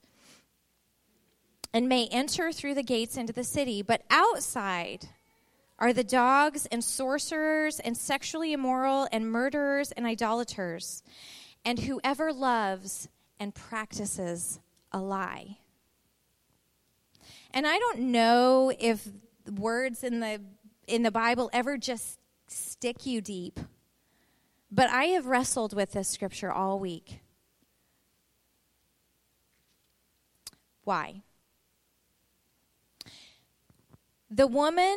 and 1.72 1.88
may 1.88 2.06
enter 2.08 2.52
through 2.52 2.74
the 2.74 2.82
gates 2.82 3.16
into 3.16 3.32
the 3.32 3.44
city. 3.44 3.82
But 3.82 4.02
outside 4.10 5.08
are 5.78 5.92
the 5.92 6.04
dogs 6.04 6.66
and 6.70 6.84
sorcerers 6.84 7.80
and 7.80 7.96
sexually 7.96 8.52
immoral 8.52 9.08
and 9.12 9.30
murderers 9.30 9.92
and 9.92 10.06
idolaters, 10.06 11.02
and 11.64 11.78
whoever 11.78 12.32
loves 12.32 13.08
and 13.38 13.54
practices 13.54 14.60
a 14.92 14.98
lie. 15.00 15.58
And 17.52 17.66
I 17.66 17.78
don't 17.78 18.00
know 18.00 18.72
if 18.78 19.08
words 19.50 20.04
in 20.04 20.20
the 20.20 20.40
in 20.86 21.02
the 21.02 21.10
Bible 21.10 21.50
ever 21.52 21.78
just 21.78 22.18
stick 22.48 23.06
you 23.06 23.20
deep. 23.20 23.58
But 24.70 24.90
I 24.90 25.04
have 25.06 25.26
wrestled 25.26 25.74
with 25.74 25.92
this 25.92 26.08
scripture 26.08 26.52
all 26.52 26.78
week. 26.78 27.20
Why? 30.84 31.22
The 34.30 34.46
woman 34.46 34.96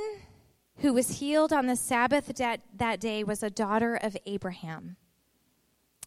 who 0.77 0.93
was 0.93 1.19
healed 1.19 1.51
on 1.51 1.65
the 1.65 1.75
Sabbath 1.75 2.27
that, 2.35 2.61
that 2.75 2.99
day 2.99 3.23
was 3.23 3.41
a 3.41 3.49
daughter 3.49 3.95
of 3.95 4.15
Abraham. 4.27 4.95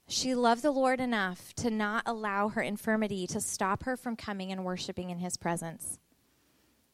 She 0.08 0.36
loved 0.36 0.62
the 0.62 0.70
Lord 0.70 1.00
enough 1.00 1.52
to 1.54 1.70
not 1.70 2.04
allow 2.06 2.48
her 2.48 2.62
infirmity 2.62 3.26
to 3.26 3.40
stop 3.40 3.82
her 3.82 3.96
from 3.96 4.14
coming 4.14 4.52
and 4.52 4.64
worshiping 4.64 5.10
in 5.10 5.18
his 5.18 5.36
presence. 5.36 5.98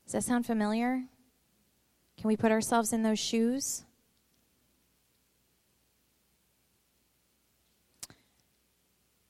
Does 0.06 0.12
that 0.12 0.24
sound 0.24 0.46
familiar? 0.46 1.04
Can 2.16 2.28
we 2.28 2.36
put 2.36 2.50
ourselves 2.50 2.94
in 2.94 3.02
those 3.02 3.18
shoes? 3.18 3.84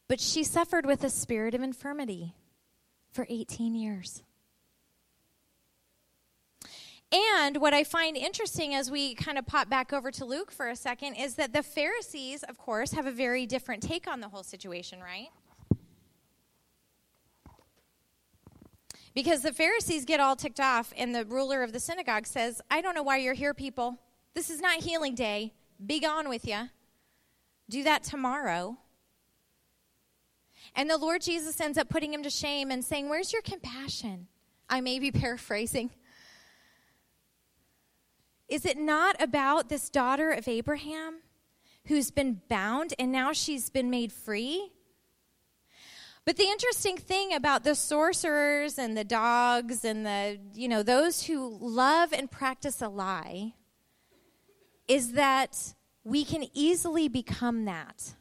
But 0.06 0.20
she 0.20 0.44
suffered 0.44 0.86
with 0.86 1.02
a 1.02 1.10
spirit 1.10 1.54
of 1.54 1.62
infirmity 1.62 2.34
for 3.10 3.26
18 3.28 3.74
years. 3.74 4.22
And 7.12 7.58
what 7.58 7.74
I 7.74 7.84
find 7.84 8.16
interesting 8.16 8.74
as 8.74 8.90
we 8.90 9.14
kind 9.14 9.36
of 9.36 9.46
pop 9.46 9.68
back 9.68 9.92
over 9.92 10.10
to 10.12 10.24
Luke 10.24 10.50
for 10.50 10.68
a 10.68 10.76
second 10.76 11.14
is 11.16 11.34
that 11.34 11.52
the 11.52 11.62
Pharisees, 11.62 12.42
of 12.44 12.56
course, 12.56 12.92
have 12.92 13.06
a 13.06 13.10
very 13.10 13.44
different 13.44 13.82
take 13.82 14.08
on 14.08 14.20
the 14.20 14.28
whole 14.28 14.42
situation, 14.42 15.00
right? 15.00 15.28
Because 19.14 19.42
the 19.42 19.52
Pharisees 19.52 20.06
get 20.06 20.20
all 20.20 20.36
ticked 20.36 20.58
off, 20.58 20.94
and 20.96 21.14
the 21.14 21.26
ruler 21.26 21.62
of 21.62 21.74
the 21.74 21.80
synagogue 21.80 22.26
says, 22.26 22.62
I 22.70 22.80
don't 22.80 22.94
know 22.94 23.02
why 23.02 23.18
you're 23.18 23.34
here, 23.34 23.52
people. 23.52 23.98
This 24.32 24.48
is 24.48 24.62
not 24.62 24.82
healing 24.82 25.14
day. 25.14 25.52
Be 25.84 26.00
gone 26.00 26.30
with 26.30 26.46
you. 26.46 26.70
Do 27.68 27.82
that 27.82 28.04
tomorrow. 28.04 28.78
And 30.74 30.88
the 30.88 30.96
Lord 30.96 31.20
Jesus 31.20 31.60
ends 31.60 31.76
up 31.76 31.90
putting 31.90 32.14
him 32.14 32.22
to 32.22 32.30
shame 32.30 32.70
and 32.70 32.82
saying, 32.82 33.10
Where's 33.10 33.34
your 33.34 33.42
compassion? 33.42 34.28
I 34.70 34.80
may 34.80 34.98
be 34.98 35.10
paraphrasing. 35.10 35.90
Is 38.52 38.66
it 38.66 38.76
not 38.76 39.16
about 39.18 39.70
this 39.70 39.88
daughter 39.88 40.30
of 40.30 40.46
Abraham 40.46 41.20
who's 41.86 42.10
been 42.10 42.42
bound 42.50 42.92
and 42.98 43.10
now 43.10 43.32
she's 43.32 43.70
been 43.70 43.88
made 43.88 44.12
free? 44.12 44.72
But 46.26 46.36
the 46.36 46.44
interesting 46.44 46.98
thing 46.98 47.32
about 47.32 47.64
the 47.64 47.74
sorcerers 47.74 48.76
and 48.76 48.94
the 48.94 49.04
dogs 49.04 49.86
and 49.86 50.04
the, 50.04 50.38
you 50.52 50.68
know, 50.68 50.82
those 50.82 51.22
who 51.22 51.56
love 51.62 52.12
and 52.12 52.30
practice 52.30 52.82
a 52.82 52.90
lie 52.90 53.54
is 54.86 55.12
that 55.12 55.72
we 56.04 56.22
can 56.22 56.44
easily 56.52 57.08
become 57.08 57.64
that. 57.64 58.16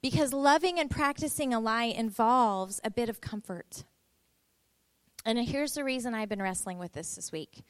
Because 0.00 0.32
loving 0.32 0.78
and 0.78 0.88
practicing 0.88 1.52
a 1.52 1.58
lie 1.58 1.86
involves 1.86 2.80
a 2.84 2.90
bit 2.92 3.08
of 3.08 3.20
comfort. 3.20 3.82
And 5.24 5.38
here's 5.38 5.72
the 5.72 5.84
reason 5.84 6.14
I've 6.14 6.28
been 6.28 6.42
wrestling 6.42 6.78
with 6.78 6.92
this 6.92 7.14
this 7.16 7.32
week 7.32 7.62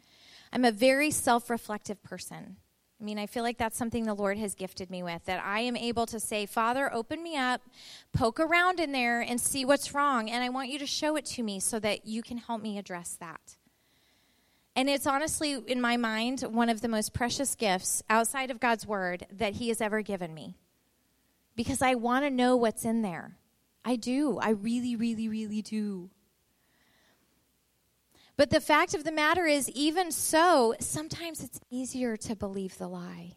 I'm 0.53 0.65
a 0.65 0.73
very 0.73 1.11
self 1.11 1.51
reflective 1.51 2.03
person. 2.03 2.57
I 3.01 3.05
mean, 3.05 3.19
I 3.19 3.27
feel 3.27 3.43
like 3.43 3.57
that's 3.57 3.79
something 3.79 4.05
the 4.05 4.13
Lord 4.13 4.37
has 4.37 4.55
gifted 4.55 4.91
me 4.91 5.03
with, 5.03 5.25
that 5.25 5.43
I 5.43 5.61
am 5.61 5.75
able 5.75 6.05
to 6.07 6.21
say, 6.21 6.45
Father, 6.45 6.93
open 6.93 7.23
me 7.23 7.35
up, 7.35 7.63
poke 8.13 8.39
around 8.39 8.79
in 8.79 8.93
there, 8.93 9.23
and 9.23 9.41
see 9.41 9.65
what's 9.65 9.95
wrong. 9.95 10.29
And 10.29 10.45
I 10.45 10.51
want 10.51 10.69
you 10.69 10.79
to 10.81 10.87
show 10.87 11.17
it 11.17 11.25
to 11.27 11.43
me 11.43 11.61
so 11.61 11.79
that 11.79 12.07
you 12.07 12.23
can 12.23 12.37
help 12.37 12.61
me 12.61 12.77
address 12.77 13.17
that. 13.19 13.57
And 14.77 14.91
it's 14.91 15.07
honestly, 15.07 15.59
in 15.67 15.81
my 15.81 15.97
mind, 15.97 16.43
one 16.43 16.69
of 16.69 16.83
the 16.83 16.89
most 16.89 17.15
precious 17.15 17.55
gifts 17.55 18.03
outside 18.11 18.51
of 18.51 18.61
God's 18.61 18.87
Word 18.87 19.27
that 19.33 19.55
He 19.55 19.69
has 19.69 19.81
ever 19.81 20.03
given 20.03 20.35
me 20.35 20.57
because 21.57 21.81
I 21.81 21.95
want 21.95 22.27
to 22.27 22.31
know 22.31 22.55
what's 22.57 22.85
in 22.85 23.01
there. 23.01 23.37
I 23.83 23.97
do. 23.97 24.39
I 24.39 24.51
really, 24.51 24.95
really, 24.95 25.29
really 25.29 25.63
do. 25.63 26.11
But 28.41 28.49
the 28.49 28.59
fact 28.59 28.95
of 28.95 29.05
the 29.05 29.13
matter 29.13 29.45
is, 29.45 29.69
even 29.69 30.11
so, 30.11 30.75
sometimes 30.81 31.45
it's 31.45 31.61
easier 31.69 32.17
to 32.17 32.35
believe 32.35 32.79
the 32.79 32.89
lie. 32.89 33.37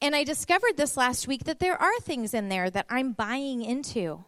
And 0.00 0.16
I 0.16 0.24
discovered 0.24 0.78
this 0.78 0.96
last 0.96 1.28
week 1.28 1.44
that 1.44 1.58
there 1.60 1.76
are 1.76 2.00
things 2.00 2.32
in 2.32 2.48
there 2.48 2.70
that 2.70 2.86
I'm 2.88 3.12
buying 3.12 3.60
into. 3.60 4.24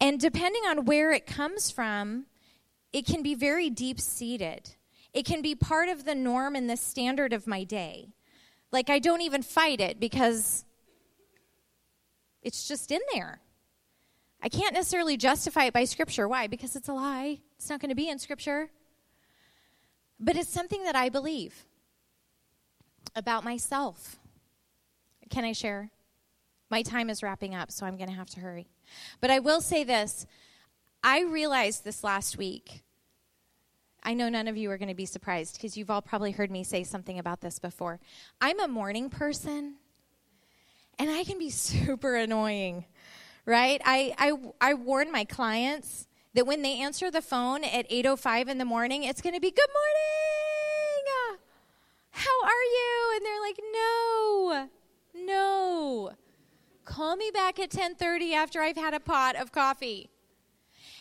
And 0.00 0.18
depending 0.18 0.62
on 0.62 0.86
where 0.86 1.12
it 1.12 1.26
comes 1.26 1.70
from, 1.70 2.24
it 2.90 3.04
can 3.04 3.22
be 3.22 3.34
very 3.34 3.68
deep 3.68 4.00
seated. 4.00 4.70
It 5.12 5.26
can 5.26 5.42
be 5.42 5.54
part 5.54 5.90
of 5.90 6.06
the 6.06 6.14
norm 6.14 6.56
and 6.56 6.70
the 6.70 6.78
standard 6.78 7.34
of 7.34 7.46
my 7.46 7.64
day. 7.64 8.14
Like, 8.72 8.88
I 8.88 8.98
don't 8.98 9.20
even 9.20 9.42
fight 9.42 9.82
it 9.82 10.00
because 10.00 10.64
it's 12.40 12.66
just 12.66 12.90
in 12.90 13.00
there. 13.12 13.42
I 14.44 14.48
can't 14.50 14.74
necessarily 14.74 15.16
justify 15.16 15.64
it 15.64 15.72
by 15.72 15.84
Scripture. 15.86 16.28
Why? 16.28 16.46
Because 16.46 16.76
it's 16.76 16.88
a 16.88 16.92
lie. 16.92 17.40
It's 17.56 17.70
not 17.70 17.80
going 17.80 17.88
to 17.88 17.94
be 17.94 18.10
in 18.10 18.18
Scripture. 18.18 18.68
But 20.20 20.36
it's 20.36 20.50
something 20.50 20.84
that 20.84 20.94
I 20.94 21.08
believe 21.08 21.64
about 23.16 23.42
myself. 23.42 24.16
Can 25.30 25.44
I 25.44 25.52
share? 25.52 25.90
My 26.70 26.82
time 26.82 27.08
is 27.08 27.22
wrapping 27.22 27.54
up, 27.54 27.72
so 27.72 27.86
I'm 27.86 27.96
going 27.96 28.10
to 28.10 28.14
have 28.14 28.30
to 28.30 28.40
hurry. 28.40 28.68
But 29.20 29.30
I 29.30 29.38
will 29.38 29.62
say 29.62 29.82
this 29.82 30.26
I 31.02 31.22
realized 31.22 31.84
this 31.84 32.04
last 32.04 32.36
week 32.36 32.84
I 34.06 34.12
know 34.12 34.28
none 34.28 34.48
of 34.48 34.56
you 34.58 34.70
are 34.70 34.76
going 34.76 34.90
to 34.90 34.94
be 34.94 35.06
surprised 35.06 35.54
because 35.54 35.76
you've 35.76 35.90
all 35.90 36.02
probably 36.02 36.32
heard 36.32 36.50
me 36.50 36.62
say 36.62 36.84
something 36.84 37.18
about 37.18 37.40
this 37.40 37.58
before. 37.58 38.00
I'm 38.38 38.60
a 38.60 38.68
morning 38.68 39.08
person, 39.08 39.76
and 40.98 41.10
I 41.10 41.24
can 41.24 41.38
be 41.38 41.48
super 41.50 42.14
annoying, 42.14 42.84
right? 43.46 43.80
I, 43.84 44.14
I, 44.18 44.32
I 44.60 44.74
warn 44.74 45.12
my 45.12 45.24
clients 45.24 46.06
that 46.34 46.46
when 46.46 46.62
they 46.62 46.80
answer 46.80 47.10
the 47.10 47.22
phone 47.22 47.64
at 47.64 47.88
8.05 47.90 48.48
in 48.48 48.58
the 48.58 48.64
morning, 48.64 49.04
it's 49.04 49.20
going 49.20 49.34
to 49.34 49.40
be, 49.40 49.50
good 49.50 49.70
morning! 49.72 50.24
How 52.14 52.44
are 52.44 52.48
you? 52.48 53.16
And 53.16 53.26
they're 53.26 53.40
like, 53.40 53.60
no, 53.72 54.68
no. 55.26 56.10
Call 56.84 57.16
me 57.16 57.30
back 57.34 57.58
at 57.58 57.70
10.30 57.70 58.34
after 58.34 58.60
I've 58.60 58.76
had 58.76 58.94
a 58.94 59.00
pot 59.00 59.34
of 59.34 59.50
coffee. 59.50 60.10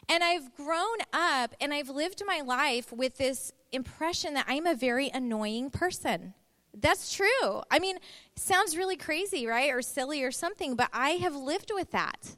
And 0.09 0.23
I've 0.23 0.55
grown 0.55 0.97
up 1.13 1.53
and 1.61 1.71
I've 1.71 1.89
lived 1.89 2.23
my 2.25 2.41
life 2.41 2.91
with 2.91 3.17
this 3.17 3.51
impression 3.71 4.33
that 4.33 4.45
I'm 4.47 4.65
a 4.65 4.75
very 4.75 5.11
annoying 5.13 5.69
person. 5.69 6.33
That's 6.73 7.13
true. 7.13 7.61
I 7.69 7.79
mean, 7.79 7.97
sounds 8.35 8.77
really 8.77 8.97
crazy, 8.97 9.45
right? 9.45 9.71
Or 9.71 9.81
silly 9.81 10.23
or 10.23 10.31
something, 10.31 10.75
but 10.75 10.89
I 10.91 11.11
have 11.11 11.35
lived 11.35 11.71
with 11.73 11.91
that. 11.91 12.35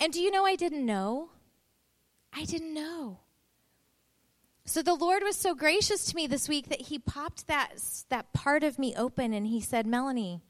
And 0.00 0.12
do 0.12 0.20
you 0.20 0.30
know 0.30 0.46
I 0.46 0.54
didn't 0.56 0.86
know? 0.86 1.30
I 2.32 2.44
didn't 2.44 2.72
know. 2.72 3.18
So 4.64 4.82
the 4.82 4.94
Lord 4.94 5.22
was 5.22 5.36
so 5.36 5.54
gracious 5.54 6.04
to 6.06 6.16
me 6.16 6.26
this 6.26 6.48
week 6.48 6.68
that 6.68 6.82
he 6.82 6.98
popped 6.98 7.46
that 7.46 7.70
that 8.10 8.32
part 8.32 8.62
of 8.62 8.78
me 8.78 8.94
open 8.94 9.32
and 9.32 9.46
he 9.46 9.60
said, 9.60 9.86
"Melanie, 9.86 10.42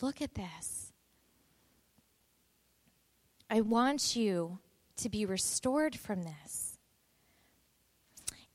Look 0.00 0.20
at 0.20 0.34
this. 0.34 0.92
I 3.48 3.60
want 3.62 4.14
you 4.14 4.58
to 4.96 5.08
be 5.08 5.24
restored 5.24 5.96
from 5.96 6.24
this. 6.24 6.65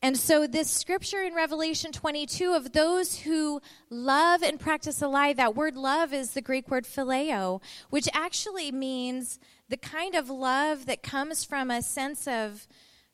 And 0.04 0.18
so, 0.18 0.48
this 0.48 0.72
scripture 0.72 1.22
in 1.22 1.36
Revelation 1.36 1.92
22 1.92 2.54
of 2.54 2.72
those 2.72 3.20
who 3.20 3.62
love 3.92 4.42
and 4.42 4.60
practice 4.60 5.00
a 5.02 5.08
lie, 5.08 5.34
that 5.34 5.56
word 5.56 5.76
love 5.76 6.12
is 6.12 6.32
the 6.32 6.42
Greek 6.42 6.72
word 6.72 6.86
phileo, 6.86 7.62
which 7.92 8.10
actually 8.12 8.72
means 8.72 9.40
the 9.70 9.78
kind 9.78 10.16
of 10.16 10.28
love 10.28 10.88
that 10.88 11.04
comes 11.04 11.44
from 11.44 11.70
a 11.70 11.84
sense 11.84 12.28
of 12.28 12.68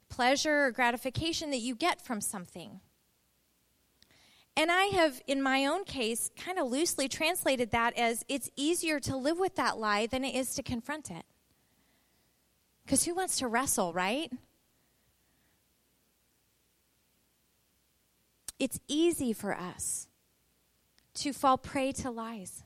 pleasure 0.07 0.65
or 0.65 0.71
gratification 0.71 1.51
that 1.51 1.57
you 1.57 1.75
get 1.75 2.01
from 2.01 2.21
something. 2.21 2.79
And 4.55 4.71
I 4.71 4.85
have, 4.85 5.21
in 5.27 5.41
my 5.41 5.65
own 5.65 5.83
case, 5.83 6.31
kind 6.37 6.57
of 6.57 6.67
loosely 6.67 7.09
translated 7.09 7.71
that 7.71 7.97
as 7.97 8.23
it's 8.29 8.49
easier 8.55 8.99
to 9.01 9.17
live 9.17 9.37
with 9.37 9.55
that 9.55 9.77
lie 9.77 10.07
than 10.07 10.23
it 10.23 10.33
is 10.33 10.55
to 10.55 10.63
confront 10.63 11.11
it. 11.11 11.25
Because 12.85 13.03
who 13.03 13.13
wants 13.13 13.37
to 13.39 13.47
wrestle, 13.47 13.91
right? 13.91 14.31
It's 18.59 18.79
easy 18.87 19.33
for 19.33 19.55
us 19.55 20.07
to 21.15 21.33
fall 21.33 21.57
prey 21.57 21.91
to 21.93 22.11
lies. 22.11 22.63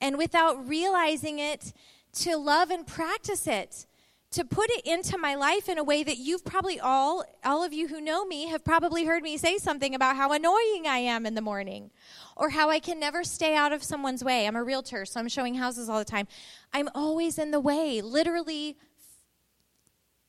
And 0.00 0.18
without 0.18 0.68
realizing 0.68 1.38
it, 1.38 1.72
to 2.14 2.36
love 2.36 2.70
and 2.70 2.86
practice 2.86 3.46
it, 3.46 3.86
to 4.30 4.44
put 4.44 4.68
it 4.70 4.84
into 4.84 5.16
my 5.16 5.34
life 5.34 5.68
in 5.68 5.78
a 5.78 5.84
way 5.84 6.02
that 6.02 6.18
you've 6.18 6.44
probably 6.44 6.80
all, 6.80 7.24
all 7.44 7.62
of 7.62 7.72
you 7.72 7.88
who 7.88 8.00
know 8.00 8.24
me, 8.24 8.48
have 8.48 8.64
probably 8.64 9.04
heard 9.04 9.22
me 9.22 9.36
say 9.36 9.58
something 9.58 9.94
about 9.94 10.16
how 10.16 10.32
annoying 10.32 10.86
I 10.88 10.98
am 10.98 11.24
in 11.24 11.34
the 11.34 11.40
morning 11.40 11.90
or 12.36 12.50
how 12.50 12.68
I 12.68 12.80
can 12.80 12.98
never 12.98 13.22
stay 13.22 13.54
out 13.54 13.72
of 13.72 13.84
someone's 13.84 14.24
way. 14.24 14.46
I'm 14.46 14.56
a 14.56 14.64
realtor, 14.64 15.04
so 15.04 15.20
I'm 15.20 15.28
showing 15.28 15.54
houses 15.54 15.88
all 15.88 16.00
the 16.00 16.04
time. 16.04 16.26
I'm 16.72 16.88
always 16.94 17.38
in 17.38 17.52
the 17.52 17.60
way, 17.60 18.00
literally, 18.00 18.76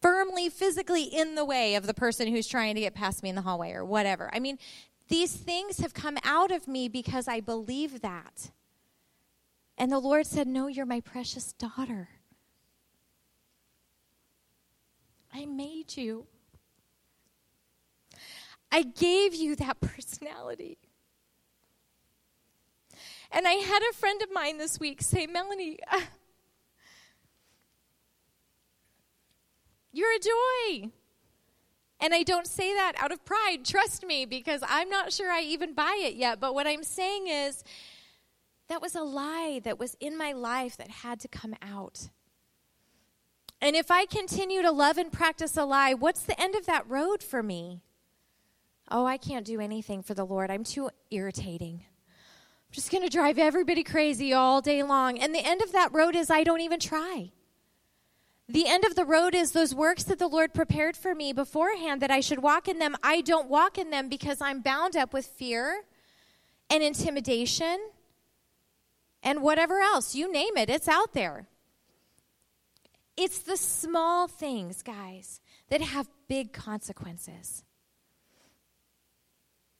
firmly, 0.05 0.49
physically 0.49 1.05
in 1.05 1.33
the 1.33 1.43
way 1.43 1.73
of 1.73 1.87
the 1.87 1.93
person 1.93 2.27
who's 2.27 2.45
trying 2.45 2.75
to 2.75 2.81
get 2.81 2.93
past 2.93 3.23
me 3.23 3.29
in 3.29 3.35
the 3.35 3.41
hallway 3.41 3.71
or 3.71 3.83
whatever. 3.83 4.29
I 4.31 4.39
mean, 4.39 4.59
these 5.07 5.33
things 5.33 5.79
have 5.79 5.95
come 5.95 6.19
out 6.23 6.51
of 6.51 6.67
me 6.67 6.87
because 6.87 7.27
I 7.27 7.39
believe 7.39 8.01
that. 8.01 8.51
And 9.79 9.91
the 9.91 9.97
Lord 9.97 10.27
said, 10.27 10.45
No, 10.45 10.67
you're 10.67 10.85
my 10.85 10.99
precious 10.99 11.53
daughter. 11.53 12.09
I 15.33 15.47
made 15.47 15.97
you. 15.97 16.27
I 18.71 18.83
gave 18.83 19.33
you 19.33 19.55
that 19.55 19.81
personality. 19.81 20.77
And 23.31 23.47
I 23.47 23.53
had 23.53 23.81
a 23.89 23.93
friend 23.95 24.21
of 24.21 24.31
mine 24.31 24.59
this 24.59 24.79
week 24.79 25.01
say, 25.01 25.25
Melanie, 25.25 25.79
you're 29.95 30.13
a 30.15 30.19
joy. 30.19 30.91
And 31.99 32.13
I 32.13 32.23
don't 32.23 32.47
say 32.47 32.73
that 32.73 32.93
out 32.97 33.11
of 33.11 33.23
pride, 33.23 33.59
trust 33.63 34.05
me, 34.05 34.25
because 34.25 34.61
I'm 34.67 34.89
not 34.89 35.13
sure 35.13 35.31
I 35.31 35.41
even 35.41 35.73
buy 35.73 35.97
it 36.01 36.15
yet. 36.15 36.39
But 36.39 36.53
what 36.53 36.67
I'm 36.67 36.83
saying 36.83 37.27
is, 37.27 37.63
that 38.67 38.81
was 38.81 38.95
a 38.95 39.03
lie 39.03 39.61
that 39.63 39.79
was 39.79 39.95
in 39.99 40.17
my 40.17 40.33
life 40.33 40.75
that 40.77 40.89
had 40.89 41.19
to 41.21 41.27
come 41.27 41.55
out. 41.61 42.09
And 43.61 43.75
if 43.75 43.89
I 43.89 44.05
continue 44.05 44.61
to 44.61 44.71
love 44.71 44.97
and 44.97 45.11
practice 45.11 45.55
a 45.55 45.63
lie, 45.65 45.93
what's 45.93 46.21
the 46.21 46.39
end 46.39 46.55
of 46.55 46.65
that 46.65 46.89
road 46.89 47.23
for 47.23 47.41
me? 47.41 47.81
Oh, 48.91 49.05
I 49.05 49.17
can't 49.17 49.45
do 49.45 49.59
anything 49.59 50.03
for 50.03 50.13
the 50.13 50.25
Lord. 50.25 50.51
I'm 50.51 50.63
too 50.63 50.89
irritating 51.09 51.85
I'm 52.67 52.73
just 52.73 52.91
going 52.91 53.03
to 53.03 53.09
drive 53.09 53.37
everybody 53.37 53.83
crazy 53.83 54.33
all 54.33 54.59
day 54.59 54.83
long. 54.83 55.19
And 55.19 55.33
the 55.33 55.45
end 55.45 55.61
of 55.61 55.71
that 55.71 55.93
road 55.93 56.15
is 56.15 56.29
I 56.29 56.43
don't 56.43 56.61
even 56.61 56.79
try. 56.79 57.31
The 58.47 58.67
end 58.67 58.85
of 58.85 58.95
the 58.95 59.05
road 59.05 59.33
is 59.33 59.51
those 59.51 59.73
works 59.73 60.03
that 60.03 60.19
the 60.19 60.27
Lord 60.27 60.53
prepared 60.53 60.95
for 60.95 61.15
me 61.15 61.33
beforehand 61.33 62.01
that 62.01 62.11
I 62.11 62.19
should 62.19 62.43
walk 62.43 62.67
in 62.67 62.77
them. 62.77 62.95
I 63.01 63.21
don't 63.21 63.49
walk 63.49 63.77
in 63.77 63.89
them 63.89 64.07
because 64.07 64.39
I'm 64.39 64.61
bound 64.61 64.95
up 64.95 65.13
with 65.13 65.25
fear 65.25 65.81
and 66.69 66.83
intimidation 66.83 67.79
and 69.23 69.41
whatever 69.41 69.79
else. 69.79 70.13
You 70.13 70.31
name 70.31 70.57
it, 70.57 70.69
it's 70.69 70.87
out 70.87 71.13
there. 71.13 71.47
It's 73.17 73.39
the 73.39 73.57
small 73.57 74.27
things, 74.27 74.83
guys, 74.83 75.41
that 75.69 75.81
have 75.81 76.07
big 76.27 76.53
consequences. 76.53 77.63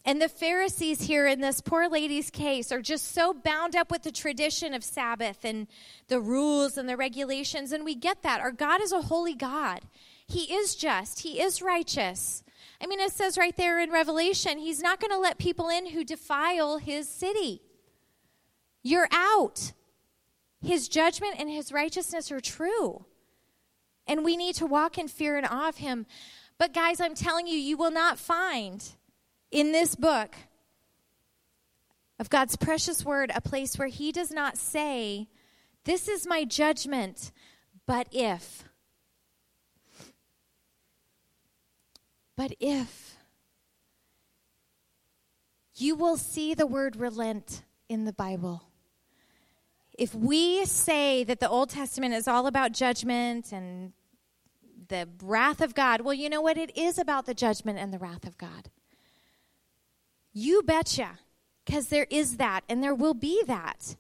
And 0.07 0.21
the 0.21 0.29
Pharisees 0.29 1.01
here 1.01 1.25
in 1.25 1.41
this 1.41 1.61
poor 1.61 1.89
lady's 1.89 2.29
case 2.29 2.71
are 2.71 2.81
just 2.81 3.11
so 3.11 3.33
bound 3.33 3.75
up 3.75 3.89
with 3.89 4.03
the 4.03 4.11
tradition 4.11 4.75
of 4.75 4.83
Sabbath 4.83 5.43
and 5.43 5.65
the 6.09 6.21
rules 6.21 6.77
and 6.77 6.87
the 6.87 6.95
regulations. 6.95 7.71
And 7.71 7.83
we 7.83 7.95
get 7.95 8.21
that. 8.21 8.39
Our 8.39 8.51
God 8.51 8.81
is 8.81 8.91
a 8.91 9.01
holy 9.01 9.33
God, 9.33 9.81
He 10.27 10.53
is 10.53 10.75
just, 10.75 11.21
He 11.21 11.41
is 11.41 11.61
righteous. 11.61 12.43
I 12.79 12.87
mean, 12.87 12.99
it 12.99 13.13
says 13.13 13.37
right 13.37 13.55
there 13.57 13.79
in 13.79 13.89
Revelation, 13.89 14.59
He's 14.59 14.81
not 14.81 14.99
going 14.99 15.11
to 15.11 15.17
let 15.17 15.39
people 15.39 15.69
in 15.69 15.87
who 15.87 16.03
defile 16.03 16.77
His 16.77 17.09
city. 17.09 17.61
You're 18.83 19.09
out. 19.11 19.73
His 20.61 20.87
judgment 20.87 21.35
and 21.39 21.49
His 21.49 21.71
righteousness 21.71 22.31
are 22.31 22.39
true. 22.39 23.05
And 24.07 24.23
we 24.23 24.37
need 24.37 24.53
to 24.55 24.67
walk 24.67 24.99
in 24.99 25.07
fear 25.07 25.35
and 25.35 25.47
awe 25.47 25.69
of 25.69 25.77
Him. 25.77 26.05
But, 26.59 26.73
guys, 26.73 27.01
I'm 27.01 27.15
telling 27.15 27.47
you, 27.47 27.57
you 27.57 27.75
will 27.75 27.91
not 27.91 28.19
find 28.19 28.83
in 29.51 29.71
this 29.71 29.95
book 29.95 30.35
of 32.19 32.29
God's 32.29 32.55
precious 32.55 33.03
word 33.03 33.31
a 33.33 33.41
place 33.41 33.77
where 33.77 33.87
He 33.87 34.11
does 34.11 34.31
not 34.31 34.57
say, 34.57 35.27
This 35.83 36.07
is 36.07 36.27
my 36.27 36.45
judgment, 36.45 37.31
but 37.85 38.07
if. 38.11 38.63
But 42.35 42.53
if. 42.59 43.17
You 45.75 45.95
will 45.95 46.17
see 46.17 46.53
the 46.53 46.67
word 46.67 46.95
relent 46.95 47.63
in 47.89 48.05
the 48.05 48.13
Bible. 48.13 48.63
If 49.97 50.13
we 50.13 50.65
say 50.65 51.23
that 51.23 51.39
the 51.39 51.49
Old 51.49 51.69
Testament 51.69 52.13
is 52.13 52.27
all 52.27 52.47
about 52.47 52.71
judgment 52.71 53.51
and 53.51 53.93
the 54.87 55.07
wrath 55.21 55.61
of 55.61 55.73
God, 55.73 56.01
well, 56.01 56.13
you 56.13 56.29
know 56.29 56.41
what? 56.41 56.57
It 56.57 56.77
is 56.77 56.97
about 56.97 57.25
the 57.25 57.33
judgment 57.33 57.79
and 57.79 57.93
the 57.93 57.99
wrath 57.99 58.25
of 58.25 58.37
God. 58.37 58.69
You 60.37 60.63
betcha, 60.63 61.19
because 61.63 61.87
there 61.87 62.07
is 62.09 62.35
that, 62.35 62.65
and 62.67 62.83
there 62.83 62.93
will 62.93 63.13
be 63.13 63.41
that. 63.47 63.95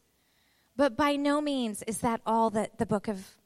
But 0.75 0.97
by 0.97 1.15
no 1.15 1.39
means 1.39 1.81
is 1.83 1.99
that 1.99 2.19
all 2.25 2.49
that 2.49 2.77
the 2.77 2.85
book 2.85 3.07
of 3.07 3.37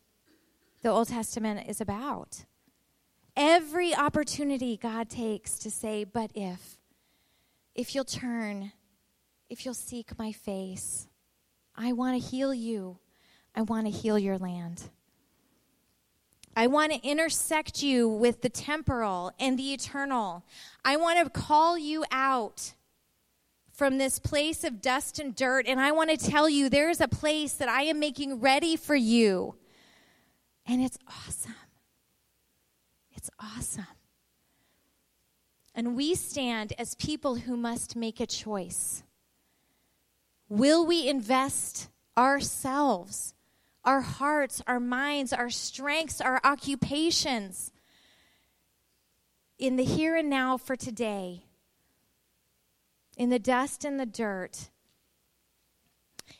the 0.82 0.89
Old 0.89 1.10
Testament 1.10 1.69
is 1.69 1.80
about. 1.80 2.45
Every 3.38 3.93
opportunity 3.93 4.75
God 4.75 5.08
takes 5.08 5.60
to 5.60 5.69
say, 5.69 6.04
but 6.04 6.32
if, 6.34 6.80
if 7.75 7.93
you'll 7.93 8.06
turn, 8.06 8.71
if 9.52 9.65
you'll 9.65 9.75
seek 9.75 10.17
my 10.17 10.32
face, 10.32 11.08
I 11.75 11.93
want 11.93 12.19
to 12.19 12.28
heal 12.28 12.56
you. 12.56 12.97
I 13.56 13.62
want 13.62 13.86
to 13.86 13.91
heal 13.91 14.17
your 14.17 14.39
land. 14.39 14.89
I 16.56 16.65
want 16.65 16.91
to 16.91 17.08
intersect 17.08 17.84
you 17.84 18.10
with 18.10 18.41
the 18.41 18.49
temporal 18.49 19.32
and 19.39 19.60
the 19.60 19.73
eternal. 19.73 20.43
I 20.84 20.97
want 20.97 21.23
to 21.23 21.30
call 21.30 21.78
you 21.78 22.04
out 22.12 22.73
from 23.79 23.97
this 23.97 24.19
place 24.19 24.65
of 24.65 24.81
dust 24.81 25.19
and 25.19 25.33
dirt. 25.33 25.65
And 25.65 25.79
I 25.79 25.93
want 25.93 26.09
to 26.09 26.17
tell 26.17 26.49
you 26.49 26.67
there 26.67 26.89
is 26.89 26.99
a 26.99 27.07
place 27.07 27.53
that 27.53 27.69
I 27.69 27.83
am 27.83 27.97
making 27.97 28.41
ready 28.41 28.75
for 28.75 28.93
you. 28.93 29.55
And 30.65 30.81
it's 30.81 30.97
awesome. 31.07 31.55
It's 33.11 33.29
awesome. 33.39 33.87
And 35.73 35.95
we 35.95 36.13
stand 36.13 36.73
as 36.77 36.95
people 36.95 37.35
who 37.35 37.55
must 37.55 37.95
make 37.95 38.19
a 38.19 38.27
choice. 38.27 39.01
Will 40.49 40.85
we 40.85 41.07
invest 41.07 41.87
ourselves, 42.17 43.33
our 43.85 44.01
hearts, 44.01 44.61
our 44.67 44.81
minds, 44.81 45.31
our 45.31 45.49
strengths, 45.49 46.19
our 46.19 46.41
occupations 46.43 47.71
in 49.57 49.77
the 49.77 49.85
here 49.85 50.17
and 50.17 50.29
now 50.29 50.57
for 50.57 50.75
today? 50.75 51.45
In 53.19 53.29
the 53.29 53.38
dust 53.38 53.84
and 53.84 53.99
the 53.99 54.05
dirt 54.05 54.69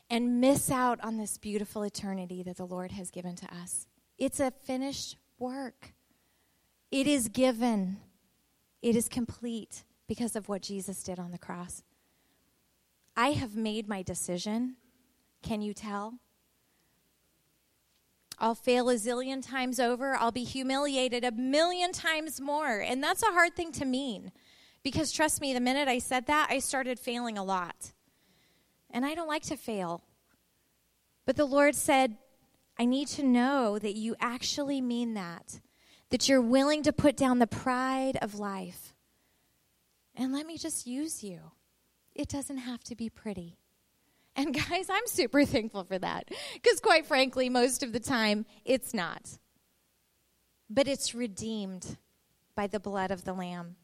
and 0.10 0.39
miss 0.39 0.72
out 0.72 1.00
on 1.04 1.18
this 1.18 1.38
beautiful 1.38 1.84
eternity 1.84 2.42
that 2.42 2.56
the 2.56 2.65
Lord 2.65 2.94
has 2.94 3.12
given 3.12 3.36
to 3.36 3.46
us. 3.54 3.86
It's 4.18 4.39
a 4.39 4.52
finished 4.63 5.18
work, 5.38 5.94
it 6.89 7.06
is 7.06 7.28
given, 7.28 7.98
it 8.82 8.96
is 8.96 9.10
complete 9.10 9.84
because 10.08 10.36
of 10.36 10.48
what 10.48 10.62
Jesus 10.62 11.04
did 11.04 11.20
on 11.20 11.32
the 11.32 11.38
cross. 11.38 11.84
I 13.15 13.32
have 13.32 13.56
made 13.56 13.88
my 13.88 14.02
decision. 14.02 14.78
Can 15.44 15.62
you 15.62 15.74
tell? 15.74 16.15
I'll 18.39 18.56
fail 18.56 18.89
a 18.89 18.96
zillion 18.96 19.46
times 19.46 19.80
over. 19.80 20.15
I'll 20.15 20.32
be 20.32 20.46
humiliated 20.46 21.26
a 21.26 21.32
million 21.32 21.92
times 21.92 22.39
more. 22.39 22.80
And 22.80 23.04
that's 23.04 23.22
a 23.22 23.34
hard 23.34 23.56
thing 23.56 23.74
to 23.74 23.86
mean 23.86 24.32
because 24.84 25.12
trust 25.12 25.42
me, 25.42 25.54
the 25.54 25.60
minute 25.60 25.88
I 25.88 26.00
said 26.00 26.28
that, 26.28 26.48
I 26.50 26.60
started 26.60 27.00
failing 27.00 27.38
a 27.38 27.44
lot. 27.44 27.94
And 28.92 29.06
I 29.06 29.13
don't 29.13 29.28
like 29.28 29.44
to 29.44 29.58
fail. 29.58 30.04
But 31.26 31.36
the 31.36 31.46
Lord 31.46 31.76
said, 31.76 32.18
I 32.78 32.86
need 32.86 33.08
to 33.10 33.24
know 33.24 33.78
that 33.78 33.96
you 33.96 34.15
actually 34.20 34.82
mean 34.82 35.13
that, 35.13 35.60
that 36.10 36.28
you're 36.28 36.42
willing 36.42 36.82
to 36.84 36.94
put 36.94 37.18
down 37.18 37.39
the 37.39 37.48
pride 37.48 38.18
of 38.22 38.39
life. 38.39 38.96
And 40.15 40.34
let 40.34 40.46
me 40.46 40.58
just 40.58 40.88
use 40.88 41.24
you. 41.24 41.39
It 42.15 42.30
doesn't 42.30 42.58
have 42.58 42.84
to 42.86 42.96
be 42.96 43.10
pretty. 43.10 43.58
And 44.36 44.54
guys, 44.70 44.89
I'm 44.89 45.06
super 45.06 45.46
thankful 45.46 45.84
for 45.84 46.00
that. 46.00 46.30
Because 46.54 46.80
quite 46.80 47.06
frankly, 47.06 47.50
most 47.50 47.84
of 47.84 47.94
the 47.94 48.00
time, 48.00 48.46
it's 48.65 48.94
not. 48.94 49.38
But 50.70 50.88
it's 50.88 51.13
redeemed 51.13 51.98
by 52.56 52.68
the 52.68 52.80
blood 52.80 53.12
of 53.12 53.24
the 53.24 53.34
Lamb. 53.34 53.76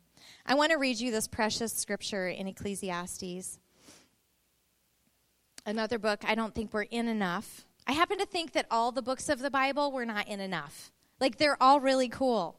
I 0.48 0.54
want 0.54 0.72
to 0.72 0.78
read 0.78 1.00
you 1.00 1.12
this 1.12 1.28
precious 1.28 1.74
scripture 1.74 2.28
in 2.28 2.48
Ecclesiastes. 2.48 3.60
Another 5.66 5.98
book 5.98 6.24
I 6.24 6.36
don't 6.36 6.54
think 6.54 6.72
we're 6.72 6.84
in 6.84 7.08
enough. 7.08 7.66
I 7.88 7.94
happen 7.94 8.20
to 8.20 8.28
think 8.28 8.52
that 8.52 8.68
all 8.70 8.92
the 8.92 9.02
books 9.02 9.28
of 9.28 9.40
the 9.40 9.50
Bible 9.50 9.92
we're 9.92 10.06
not 10.06 10.28
in 10.28 10.40
enough. 10.40 10.92
Like 11.20 11.38
they're 11.38 11.62
all 11.62 11.80
really 11.80 12.10
cool. 12.10 12.58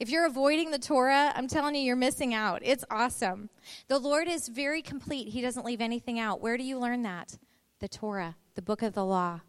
If 0.00 0.10
you're 0.10 0.26
avoiding 0.26 0.72
the 0.72 0.78
Torah, 0.78 1.32
I'm 1.34 1.46
telling 1.46 1.74
you, 1.76 1.82
you're 1.82 1.96
missing 1.96 2.34
out. 2.34 2.60
It's 2.64 2.84
awesome. 2.90 3.50
The 3.86 3.98
Lord 3.98 4.28
is 4.28 4.48
very 4.48 4.82
complete, 4.82 5.28
He 5.28 5.40
doesn't 5.40 5.66
leave 5.66 5.80
anything 5.80 6.18
out. 6.18 6.40
Where 6.40 6.56
do 6.56 6.64
you 6.64 6.78
learn 6.78 7.02
that? 7.02 7.38
The 7.78 7.88
Torah, 7.88 8.36
the 8.56 8.62
book 8.62 8.82
of 8.82 8.94
the 8.94 9.04
law. 9.04 9.40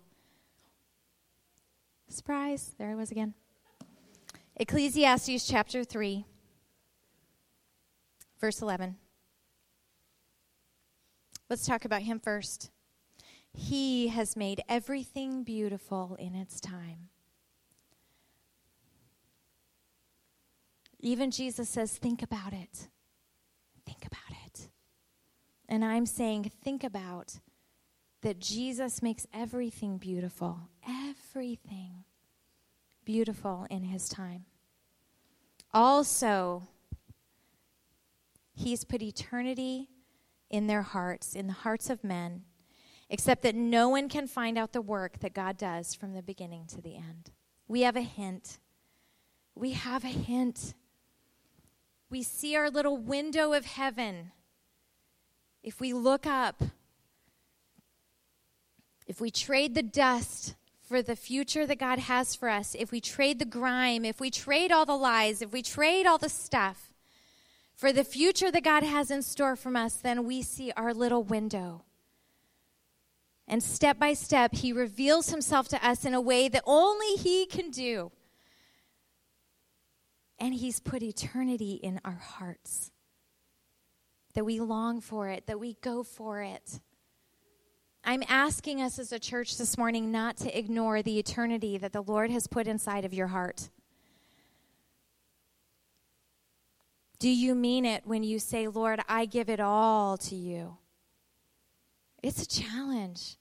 Surprise, 2.08 2.75
there 2.78 2.89
I 2.89 2.95
was 2.95 3.12
again. 3.12 3.34
Ecclesiastes 4.56 5.47
chapter 5.47 5.84
3, 5.84 6.25
verse 8.39 8.62
11. 8.62 8.95
Let's 11.49 11.65
talk 11.65 11.86
about 11.86 12.04
him 12.04 12.19
first. 12.19 12.69
He 13.54 14.10
has 14.10 14.36
made 14.36 14.62
everything 14.69 15.43
beautiful 15.43 16.15
in 16.19 16.36
its 16.36 16.60
time. 16.60 17.10
Even 20.99 21.32
Jesus 21.32 21.69
says, 21.69 21.97
Think 21.97 22.21
about 22.21 22.54
it. 22.54 22.89
Think 23.86 24.06
about 24.06 24.38
it. 24.45 24.69
And 25.67 25.84
I'm 25.84 26.06
saying, 26.06 26.52
Think 26.63 26.84
about 26.84 27.39
that 28.21 28.39
Jesus 28.39 29.02
makes 29.02 29.25
everything 29.34 29.97
beautiful. 29.97 30.60
Everything 30.88 32.04
beautiful 33.06 33.65
in 33.69 33.84
his 33.84 34.10
time. 34.10 34.45
Also, 35.73 36.67
he's 38.60 38.84
put 38.84 39.02
eternity 39.02 39.89
in 40.50 40.67
their 40.67 40.82
hearts, 40.82 41.34
in 41.34 41.48
the 41.48 41.54
hearts 41.54 41.89
of 41.89 42.04
men, 42.04 42.43
except 43.10 43.41
that 43.43 43.56
no 43.56 43.89
one 43.89 44.10
can 44.10 44.28
find 44.28 44.58
out 44.58 44.74
the 44.74 44.82
work 44.82 45.19
that 45.19 45.34
God 45.34 45.58
does 45.58 45.93
from 45.93 46.13
the 46.13 46.22
beginning 46.22 46.65
to 46.67 46.82
the 46.82 46.95
end. 46.95 47.32
We 47.67 47.82
have 47.82 47.95
a 47.95 48.02
hint. 48.02 48.60
We 49.56 49.72
have 49.72 50.04
a 50.04 50.10
hint 50.10 50.74
we 52.10 52.24
see 52.24 52.56
our 52.56 52.69
little 52.69 52.98
window 52.98 53.54
of 53.54 53.65
heaven. 53.65 54.32
If 55.62 55.80
we 55.80 55.93
look 55.93 56.26
up, 56.26 56.63
if 59.06 59.22
we 59.22 59.30
trade 59.30 59.76
the 59.76 59.84
dust 59.84 60.56
for 60.82 61.02
the 61.02 61.15
future 61.15 61.67
that 61.67 61.78
God 61.78 62.00
has 62.00 62.36
for 62.36 62.50
us, 62.50 62.76
if 62.78 62.91
we 62.91 63.00
trade 63.00 63.38
the 63.38 63.45
grime, 63.45 64.06
if 64.06 64.19
we 64.19 64.32
trade 64.32 64.72
all 64.72 64.86
the 64.86 64.95
lies, 64.95 65.41
if 65.41 65.52
we 65.52 65.62
trade 65.62 66.08
all 66.08 66.17
the 66.17 66.30
stuff 66.30 66.88
for 67.79 67.93
the 67.93 68.03
future 68.03 68.51
that 68.51 68.65
God 68.65 68.83
has 68.83 69.09
in 69.09 69.21
store 69.21 69.55
from 69.55 69.77
us, 69.77 69.93
then 69.93 70.25
we 70.25 70.41
see 70.41 70.73
our 70.75 70.93
little 70.93 71.23
window. 71.23 71.85
And 73.47 73.63
step 73.63 73.97
by 73.97 74.11
step, 74.15 74.53
He 74.53 74.73
reveals 74.73 75.29
Himself 75.29 75.69
to 75.69 75.87
us 75.87 76.03
in 76.03 76.13
a 76.13 76.19
way 76.19 76.49
that 76.49 76.61
only 76.65 77.15
He 77.15 77.45
can 77.45 77.71
do. 77.71 78.11
And 80.37 80.53
He's 80.53 80.81
put 80.81 81.01
eternity 81.01 81.79
in 81.81 82.01
our 82.03 82.19
hearts. 82.21 82.91
That 84.33 84.43
we 84.43 84.59
long 84.59 84.99
for 84.99 85.29
it, 85.29 85.47
that 85.47 85.57
we 85.57 85.77
go 85.81 86.03
for 86.03 86.41
it. 86.41 86.81
I'm 88.03 88.23
asking 88.27 88.81
us 88.81 88.99
as 88.99 89.13
a 89.13 89.19
church 89.19 89.57
this 89.57 89.77
morning 89.77 90.11
not 90.11 90.35
to 90.37 90.57
ignore 90.57 91.01
the 91.01 91.17
eternity 91.17 91.77
that 91.77 91.93
the 91.93 92.03
Lord 92.03 92.29
has 92.29 92.45
put 92.45 92.67
inside 92.67 93.05
of 93.05 93.13
your 93.13 93.27
heart. 93.27 93.69
Do 97.19 97.29
you 97.29 97.53
mean 97.53 97.86
it 97.86 98.03
when 98.05 98.23
you 98.23 98.39
say, 98.39 98.67
Lord, 98.67 99.01
I 99.08 99.25
give 99.25 99.49
it 99.49 99.60
all 99.60 100.17
to 100.17 100.36
you? 100.36 100.77
It's 102.23 102.41
a 102.41 102.47
challenge. 102.47 103.38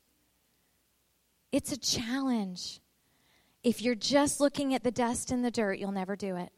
It's 1.53 1.73
a 1.73 1.77
challenge. 1.77 2.81
If 3.63 3.81
you're 3.81 3.95
just 3.95 4.41
looking 4.41 4.75
at 4.75 4.83
the 4.83 4.91
dust 4.91 5.31
and 5.31 5.45
the 5.45 5.51
dirt, 5.51 5.79
you'll 5.79 5.93
never 5.93 6.17
do 6.17 6.37
it. 6.37 6.51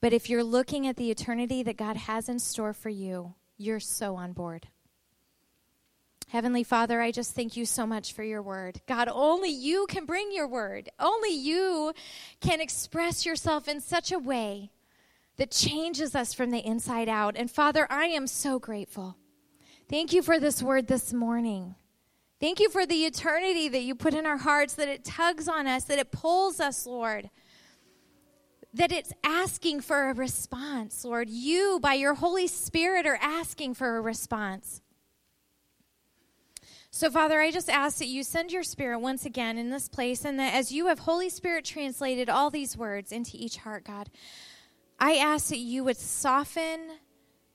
But 0.00 0.12
if 0.12 0.28
you're 0.28 0.44
looking 0.44 0.86
at 0.86 0.96
the 0.96 1.10
eternity 1.10 1.62
that 1.62 1.76
God 1.76 1.96
has 1.96 2.28
in 2.28 2.38
store 2.38 2.72
for 2.72 2.88
you, 2.88 3.34
you're 3.56 3.80
so 3.80 4.16
on 4.16 4.32
board. 4.32 4.68
Heavenly 6.32 6.64
Father, 6.64 6.98
I 6.98 7.10
just 7.10 7.34
thank 7.34 7.58
you 7.58 7.66
so 7.66 7.86
much 7.86 8.14
for 8.14 8.22
your 8.22 8.40
word. 8.40 8.80
God, 8.86 9.10
only 9.12 9.50
you 9.50 9.84
can 9.86 10.06
bring 10.06 10.32
your 10.32 10.48
word. 10.48 10.88
Only 10.98 11.28
you 11.28 11.92
can 12.40 12.58
express 12.58 13.26
yourself 13.26 13.68
in 13.68 13.82
such 13.82 14.10
a 14.10 14.18
way 14.18 14.70
that 15.36 15.50
changes 15.50 16.14
us 16.14 16.32
from 16.32 16.50
the 16.50 16.66
inside 16.66 17.06
out. 17.06 17.36
And 17.36 17.50
Father, 17.50 17.86
I 17.90 18.06
am 18.06 18.26
so 18.26 18.58
grateful. 18.58 19.18
Thank 19.90 20.14
you 20.14 20.22
for 20.22 20.40
this 20.40 20.62
word 20.62 20.86
this 20.86 21.12
morning. 21.12 21.74
Thank 22.40 22.60
you 22.60 22.70
for 22.70 22.86
the 22.86 23.04
eternity 23.04 23.68
that 23.68 23.82
you 23.82 23.94
put 23.94 24.14
in 24.14 24.24
our 24.24 24.38
hearts, 24.38 24.72
that 24.76 24.88
it 24.88 25.04
tugs 25.04 25.48
on 25.48 25.66
us, 25.66 25.84
that 25.84 25.98
it 25.98 26.12
pulls 26.12 26.60
us, 26.60 26.86
Lord 26.86 27.28
that 28.74 28.90
it's 28.90 29.12
asking 29.22 29.82
for 29.82 30.08
a 30.08 30.14
response, 30.14 31.04
Lord. 31.04 31.28
You, 31.28 31.78
by 31.82 31.92
your 31.92 32.14
Holy 32.14 32.46
Spirit, 32.46 33.06
are 33.06 33.18
asking 33.20 33.74
for 33.74 33.98
a 33.98 34.00
response. 34.00 34.80
So, 36.94 37.08
Father, 37.08 37.40
I 37.40 37.50
just 37.50 37.70
ask 37.70 37.98
that 37.98 38.08
you 38.08 38.22
send 38.22 38.52
your 38.52 38.62
Spirit 38.62 38.98
once 38.98 39.24
again 39.24 39.56
in 39.56 39.70
this 39.70 39.88
place, 39.88 40.26
and 40.26 40.38
that 40.38 40.52
as 40.52 40.72
you 40.72 40.88
have 40.88 40.98
Holy 40.98 41.30
Spirit 41.30 41.64
translated 41.64 42.28
all 42.28 42.50
these 42.50 42.76
words 42.76 43.12
into 43.12 43.30
each 43.34 43.56
heart, 43.56 43.84
God, 43.84 44.10
I 45.00 45.14
ask 45.14 45.48
that 45.48 45.56
you 45.56 45.84
would 45.84 45.96
soften 45.96 46.80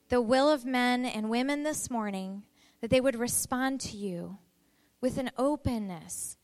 the 0.10 0.24
will 0.24 0.50
of 0.50 0.66
men 0.66 1.06
and 1.06 1.30
women 1.30 1.62
this 1.62 1.92
morning, 1.92 2.46
that 2.82 2.90
they 2.90 3.00
would 3.00 3.16
respond 3.16 3.80
to 3.82 3.96
you 3.96 4.40
with 5.02 5.20
an 5.20 5.30
openness 5.38 6.36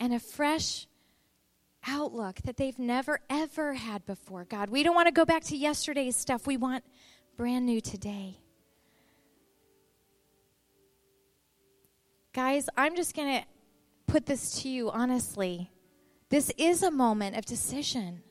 and 0.00 0.12
a 0.12 0.18
fresh 0.18 0.88
outlook 1.86 2.42
that 2.42 2.56
they've 2.56 2.80
never, 2.80 3.20
ever 3.30 3.74
had 3.74 4.04
before, 4.06 4.44
God. 4.44 4.70
We 4.70 4.82
don't 4.82 4.96
want 4.96 5.06
to 5.06 5.12
go 5.12 5.24
back 5.24 5.44
to 5.44 5.56
yesterday's 5.56 6.16
stuff. 6.16 6.48
We 6.48 6.56
want 6.56 6.82
brand 7.36 7.64
new 7.64 7.80
today. 7.80 8.38
Guys, 12.32 12.68
I'm 12.76 12.96
just 12.96 13.14
going 13.14 13.40
to 13.40 13.46
put 14.06 14.26
this 14.26 14.62
to 14.62 14.68
you 14.68 14.90
honestly. 14.90 15.70
This 16.28 16.52
is 16.56 16.82
a 16.82 16.90
moment 16.90 17.36
of 17.36 17.44
decision. 17.44 18.22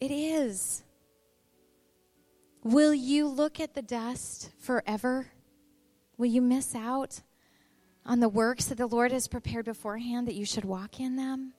It 0.00 0.10
is. 0.10 0.82
Will 2.62 2.94
you 2.94 3.26
look 3.26 3.60
at 3.60 3.74
the 3.74 3.82
dust 3.82 4.50
forever? 4.58 5.28
Will 6.18 6.26
you 6.26 6.42
miss 6.42 6.74
out? 6.74 7.20
on 8.06 8.20
the 8.20 8.28
works 8.28 8.66
that 8.66 8.78
the 8.78 8.86
Lord 8.86 9.12
has 9.12 9.28
prepared 9.28 9.64
beforehand 9.64 10.28
that 10.28 10.34
you 10.34 10.44
should 10.44 10.64
walk 10.64 11.00
in 11.00 11.16
them? 11.16 11.52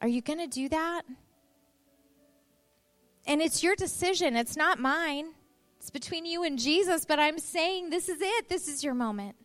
Are 0.00 0.08
you 0.08 0.20
going 0.20 0.38
to 0.38 0.46
do 0.46 0.68
that? 0.68 1.02
And 3.26 3.42
it's 3.42 3.62
your 3.62 3.74
decision, 3.74 4.36
it's 4.36 4.56
not 4.56 4.78
mine. 4.78 5.32
It's 5.86 5.90
between 5.92 6.26
you 6.26 6.42
and 6.42 6.58
Jesus, 6.58 7.04
but 7.04 7.20
I'm 7.20 7.38
saying 7.38 7.90
this 7.90 8.08
is 8.08 8.18
it. 8.20 8.48
This 8.48 8.66
is 8.66 8.82
your 8.82 8.92
moment. 8.92 9.36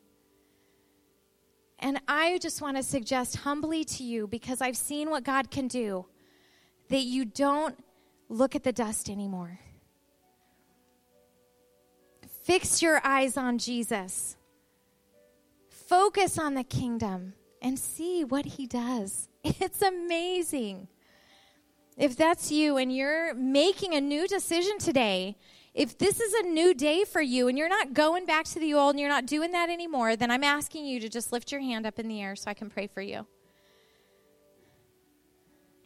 And 1.77 2.01
I 2.07 2.39
just 2.39 2.63
want 2.63 2.77
to 2.77 2.81
suggest 2.81 3.35
humbly 3.35 3.83
to 3.83 4.03
you, 4.03 4.25
because 4.25 4.59
I've 4.59 4.75
seen 4.75 5.11
what 5.11 5.23
God 5.23 5.51
can 5.51 5.67
do, 5.67 6.07
that 6.89 7.03
you 7.03 7.25
don't 7.25 7.77
look 8.27 8.55
at 8.55 8.63
the 8.63 8.71
dust 8.71 9.07
anymore. 9.07 9.59
Fix 12.41 12.81
your 12.81 12.99
eyes 13.03 13.37
on 13.37 13.59
Jesus. 13.59 14.35
Focus 15.69 16.39
on 16.39 16.55
the 16.55 16.63
kingdom 16.63 17.33
and 17.61 17.77
see 17.77 18.23
what 18.23 18.45
he 18.45 18.65
does. 18.65 19.29
It's 19.43 19.83
amazing. 19.83 20.87
If 21.97 22.17
that's 22.17 22.51
you 22.51 22.77
and 22.77 22.91
you're 22.91 23.35
making 23.35 23.93
a 23.93 24.01
new 24.01 24.27
decision 24.27 24.79
today, 24.79 25.37
if 25.74 25.97
this 25.97 26.19
is 26.19 26.34
a 26.34 26.47
new 26.47 26.74
day 26.74 27.05
for 27.05 27.22
you 27.22 27.47
and 27.47 27.57
you're 27.57 27.69
not 27.69 27.93
going 27.93 28.26
back 28.26 28.45
to 28.45 28.59
the 28.59 28.74
old 28.74 28.91
and 28.91 28.99
you're 28.99 29.09
not 29.09 29.26
doing 29.26 29.51
that 29.51 29.69
anymore, 29.69 30.15
then 30.15 30.30
I'm 30.30 30.43
asking 30.43 30.86
you 30.86 30.99
to 30.99 31.09
just 31.09 31.32
lift 31.32 31.51
your 31.51 31.61
hand 31.61 31.86
up 31.86 31.97
in 31.97 32.07
the 32.07 32.22
air 32.22 32.36
so 32.36 32.51
I 32.51 32.53
can 32.53 32.69
pray 32.69 32.88
for 32.88 33.01
you. 33.01 33.26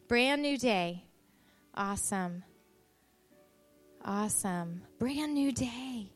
Brand 0.08 0.42
new 0.42 0.58
day. 0.58 1.04
Awesome. 1.74 2.42
Awesome. 4.04 4.82
Brand 4.98 5.34
new 5.34 5.52
day. 5.52 6.10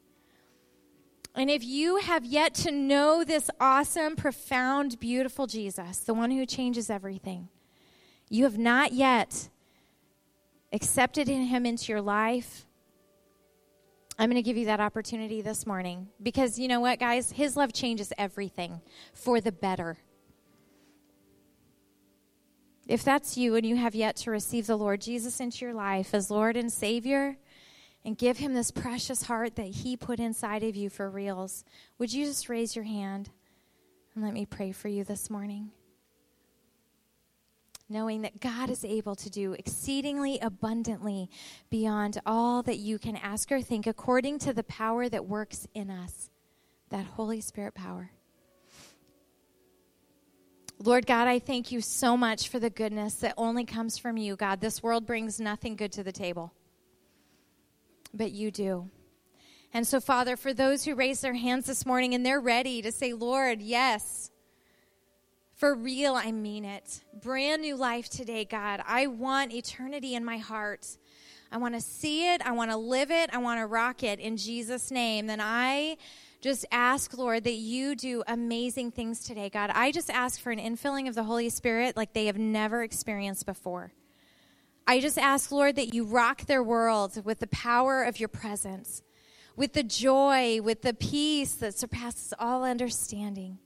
And 1.35 1.49
if 1.49 1.65
you 1.65 1.99
have 1.99 2.25
yet 2.25 2.55
to 2.57 2.73
know 2.73 3.23
this 3.23 3.51
awesome, 3.61 4.17
profound, 4.17 4.99
beautiful 4.99 5.47
Jesus, 5.47 5.99
the 5.99 6.15
one 6.15 6.33
who 6.33 6.45
changes 6.45 6.91
everything, 6.91 7.49
you 8.29 8.45
have 8.45 8.59
not 8.59 8.93
yet 8.93 9.49
accepted 10.73 11.29
him 11.29 11.67
into 11.67 11.93
your 11.93 12.01
life, 12.01 12.67
I'm 14.21 14.29
going 14.29 14.37
to 14.37 14.43
give 14.43 14.59
you 14.59 14.67
that 14.67 14.81
opportunity 14.81 15.41
this 15.41 15.67
morning. 15.67 16.09
Because 16.23 16.59
you 16.59 16.69
know 16.69 16.79
what, 16.79 16.99
guys? 16.99 17.33
His 17.33 17.57
love 17.57 17.73
changes 17.73 18.13
everything 18.19 18.83
for 19.15 19.41
the 19.41 19.51
better. 19.51 19.97
If 22.87 23.03
that's 23.03 23.39
you 23.39 23.55
and 23.55 23.65
you 23.65 23.77
have 23.77 23.95
yet 23.95 24.17
to 24.17 24.31
receive 24.31 24.67
the 24.67 24.77
Lord 24.77 25.01
Jesus 25.01 25.41
into 25.41 25.65
your 25.65 25.73
life 25.73 26.13
as 26.13 26.31
Lord 26.31 26.59
and 26.59 26.71
Savior, 26.71 27.39
and 28.05 28.19
give 28.19 28.37
him 28.37 28.53
this 28.53 28.71
precious 28.71 29.23
heart 29.23 29.57
that 29.57 29.69
he 29.69 29.97
put 29.97 30.21
inside 30.21 30.65
of 30.65 30.77
you 30.77 30.91
for 30.91 31.09
reals, 31.09 31.65
would 31.97 32.13
you 32.13 32.27
just 32.27 32.51
raise 32.51 32.77
your 32.77 32.85
hand 32.85 33.31
and 34.15 34.23
let 34.23 34.35
me 34.35 34.45
pray 34.45 34.71
for 34.71 34.89
you 34.89 35.03
this 35.03 35.31
morning? 35.31 35.71
Knowing 37.91 38.23
that 38.23 38.41
God 38.41 38.71
is 38.71 38.85
able 38.85 39.17
to 39.17 39.29
do 39.29 39.53
exceedingly 39.53 40.39
abundantly 40.41 41.29
beyond 41.69 42.19
all 42.25 42.63
that 42.63 42.79
you 42.79 42.99
can 42.99 43.17
ask 43.17 43.51
or 43.51 43.61
think, 43.61 43.87
according 43.87 44.39
to 44.39 44.53
the 44.53 44.63
power 44.63 45.09
that 45.09 45.27
works 45.27 45.67
in 45.75 45.91
us, 45.91 46.31
that 46.89 47.05
Holy 47.05 47.41
Spirit 47.41 47.75
power. 47.75 48.13
Lord 50.79 51.05
God, 51.05 51.29
I 51.29 51.41
thank 51.41 51.73
you 51.73 51.81
so 51.83 52.17
much 52.17 52.49
for 52.49 52.59
the 52.59 52.71
goodness 52.71 53.17
that 53.17 53.35
only 53.37 53.65
comes 53.65 53.99
from 53.99 54.17
you, 54.17 54.37
God. 54.37 54.61
This 54.61 54.83
world 54.83 55.05
brings 55.05 55.41
nothing 55.41 55.77
good 55.77 55.93
to 55.93 56.03
the 56.03 56.13
table 56.13 56.55
but 58.15 58.33
you 58.33 58.51
do. 58.51 58.89
And 59.73 59.87
so, 59.87 60.01
Father, 60.01 60.37
for 60.37 60.53
those 60.53 60.85
who 60.85 60.95
raise 60.95 61.21
their 61.21 61.35
hands 61.35 61.67
this 61.67 61.87
morning 61.87 62.15
and 62.15 62.27
they're 62.27 62.41
ready 62.41 62.83
to 62.83 62.91
say, 62.91 63.13
Lord, 63.13 63.61
yes, 63.63 64.31
for 65.61 65.75
real, 65.75 66.15
I 66.15 66.33
mean 66.33 66.65
it. 66.65 67.03
Brand 67.21 67.61
new 67.61 67.77
life 67.77 68.09
today, 68.09 68.47
God. 68.47 68.81
I 68.87 69.09
want 69.09 69.53
eternity 69.53 70.15
in 70.15 70.25
my 70.25 70.39
heart. 70.39 70.97
I 71.53 71.59
want 71.59 71.75
to 71.75 71.83
see 71.83 72.33
it. 72.33 72.41
I 72.41 72.53
want 72.53 72.71
to 72.71 72.79
live 72.79 73.11
it. 73.11 73.29
I 73.31 73.37
want 73.37 73.61
to 73.61 73.67
rock 73.67 74.03
it 74.03 74.21
in 74.21 74.39
Jesus' 74.39 74.91
name. 74.91 75.27
Then 75.27 75.39
I 75.39 75.99
just 76.41 76.65
ask, 76.73 77.15
Lord, 77.15 77.45
that 77.45 77.57
you 77.57 77.95
do 77.95 78.23
amazing 78.27 78.93
things 78.93 79.23
today, 79.23 79.51
God. 79.51 79.71
I 79.75 79.93
just 79.93 80.09
ask 80.09 80.41
for 80.41 80.51
an 80.51 80.59
infilling 80.59 81.11
of 81.11 81.15
the 81.15 81.25
Holy 81.25 81.51
Spirit 81.51 81.95
like 81.95 82.15
they 82.15 82.25
have 82.25 82.39
never 82.39 82.83
experienced 82.83 83.45
before. 83.45 83.93
I 84.87 84.99
just 84.99 85.19
ask, 85.19 85.53
Lord, 85.53 85.77
that 85.77 85.93
you 85.93 86.05
rock 86.05 86.47
their 86.47 86.63
world 86.63 87.23
with 87.23 87.39
the 87.39 87.47
power 87.49 88.03
of 88.03 88.19
your 88.19 88.31
presence, 88.31 89.03
with 89.57 89.75
the 89.75 89.83
joy, 89.83 90.63
with 90.63 90.81
the 90.81 90.95
peace 90.95 91.53
that 91.57 91.75
surpasses 91.75 92.33
all 92.39 92.65
understanding. 92.65 93.59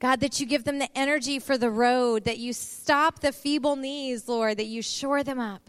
God, 0.00 0.20
that 0.20 0.40
you 0.40 0.46
give 0.46 0.64
them 0.64 0.78
the 0.78 0.88
energy 0.98 1.38
for 1.38 1.58
the 1.58 1.70
road, 1.70 2.24
that 2.24 2.38
you 2.38 2.54
stop 2.54 3.20
the 3.20 3.32
feeble 3.32 3.76
knees, 3.76 4.26
Lord, 4.28 4.56
that 4.56 4.66
you 4.66 4.80
shore 4.80 5.22
them 5.22 5.38
up. 5.38 5.68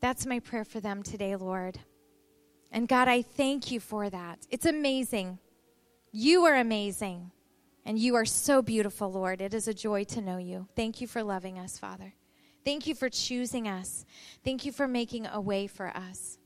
That's 0.00 0.26
my 0.26 0.38
prayer 0.38 0.66
for 0.66 0.80
them 0.80 1.02
today, 1.02 1.34
Lord. 1.34 1.78
And 2.70 2.86
God, 2.86 3.08
I 3.08 3.22
thank 3.22 3.70
you 3.70 3.80
for 3.80 4.10
that. 4.10 4.46
It's 4.50 4.66
amazing. 4.66 5.38
You 6.12 6.44
are 6.44 6.56
amazing. 6.56 7.30
And 7.86 7.98
you 7.98 8.14
are 8.16 8.26
so 8.26 8.60
beautiful, 8.60 9.10
Lord. 9.10 9.40
It 9.40 9.54
is 9.54 9.66
a 9.66 9.74
joy 9.74 10.04
to 10.04 10.20
know 10.20 10.36
you. 10.36 10.68
Thank 10.76 11.00
you 11.00 11.06
for 11.06 11.22
loving 11.22 11.58
us, 11.58 11.78
Father. 11.78 12.12
Thank 12.64 12.86
you 12.86 12.94
for 12.94 13.08
choosing 13.08 13.66
us. 13.66 14.04
Thank 14.44 14.66
you 14.66 14.72
for 14.72 14.86
making 14.86 15.26
a 15.26 15.40
way 15.40 15.66
for 15.66 15.88
us. 15.88 16.38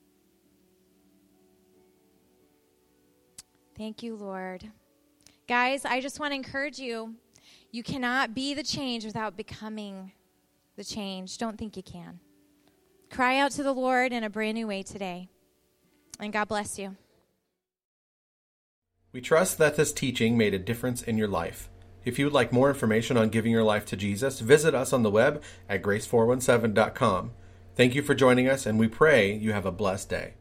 Thank 3.76 4.02
you, 4.02 4.14
Lord. 4.14 4.68
Guys, 5.48 5.86
I 5.86 6.02
just 6.02 6.20
want 6.20 6.32
to 6.32 6.36
encourage 6.36 6.78
you. 6.78 7.14
You 7.70 7.82
cannot 7.82 8.34
be 8.34 8.52
the 8.52 8.62
change 8.62 9.06
without 9.06 9.34
becoming 9.34 10.12
the 10.76 10.84
change. 10.84 11.38
Don't 11.38 11.58
think 11.58 11.74
you 11.74 11.82
can. 11.82 12.20
Cry 13.10 13.38
out 13.38 13.52
to 13.52 13.62
the 13.62 13.72
Lord 13.72 14.12
in 14.12 14.24
a 14.24 14.30
brand 14.30 14.56
new 14.56 14.66
way 14.66 14.82
today. 14.82 15.30
And 16.20 16.34
God 16.34 16.48
bless 16.48 16.78
you. 16.78 16.96
We 19.12 19.22
trust 19.22 19.56
that 19.56 19.76
this 19.76 19.90
teaching 19.90 20.36
made 20.36 20.52
a 20.52 20.58
difference 20.58 21.02
in 21.02 21.16
your 21.16 21.28
life. 21.28 21.70
If 22.04 22.18
you 22.18 22.26
would 22.26 22.34
like 22.34 22.52
more 22.52 22.68
information 22.68 23.16
on 23.16 23.30
giving 23.30 23.50
your 23.50 23.64
life 23.64 23.86
to 23.86 23.96
Jesus, 23.96 24.40
visit 24.40 24.74
us 24.74 24.92
on 24.92 25.02
the 25.02 25.10
web 25.10 25.42
at 25.66 25.82
grace417.com. 25.82 27.32
Thank 27.74 27.94
you 27.94 28.02
for 28.02 28.14
joining 28.14 28.48
us, 28.48 28.66
and 28.66 28.78
we 28.78 28.88
pray 28.88 29.32
you 29.32 29.52
have 29.52 29.66
a 29.66 29.72
blessed 29.72 30.10
day. 30.10 30.34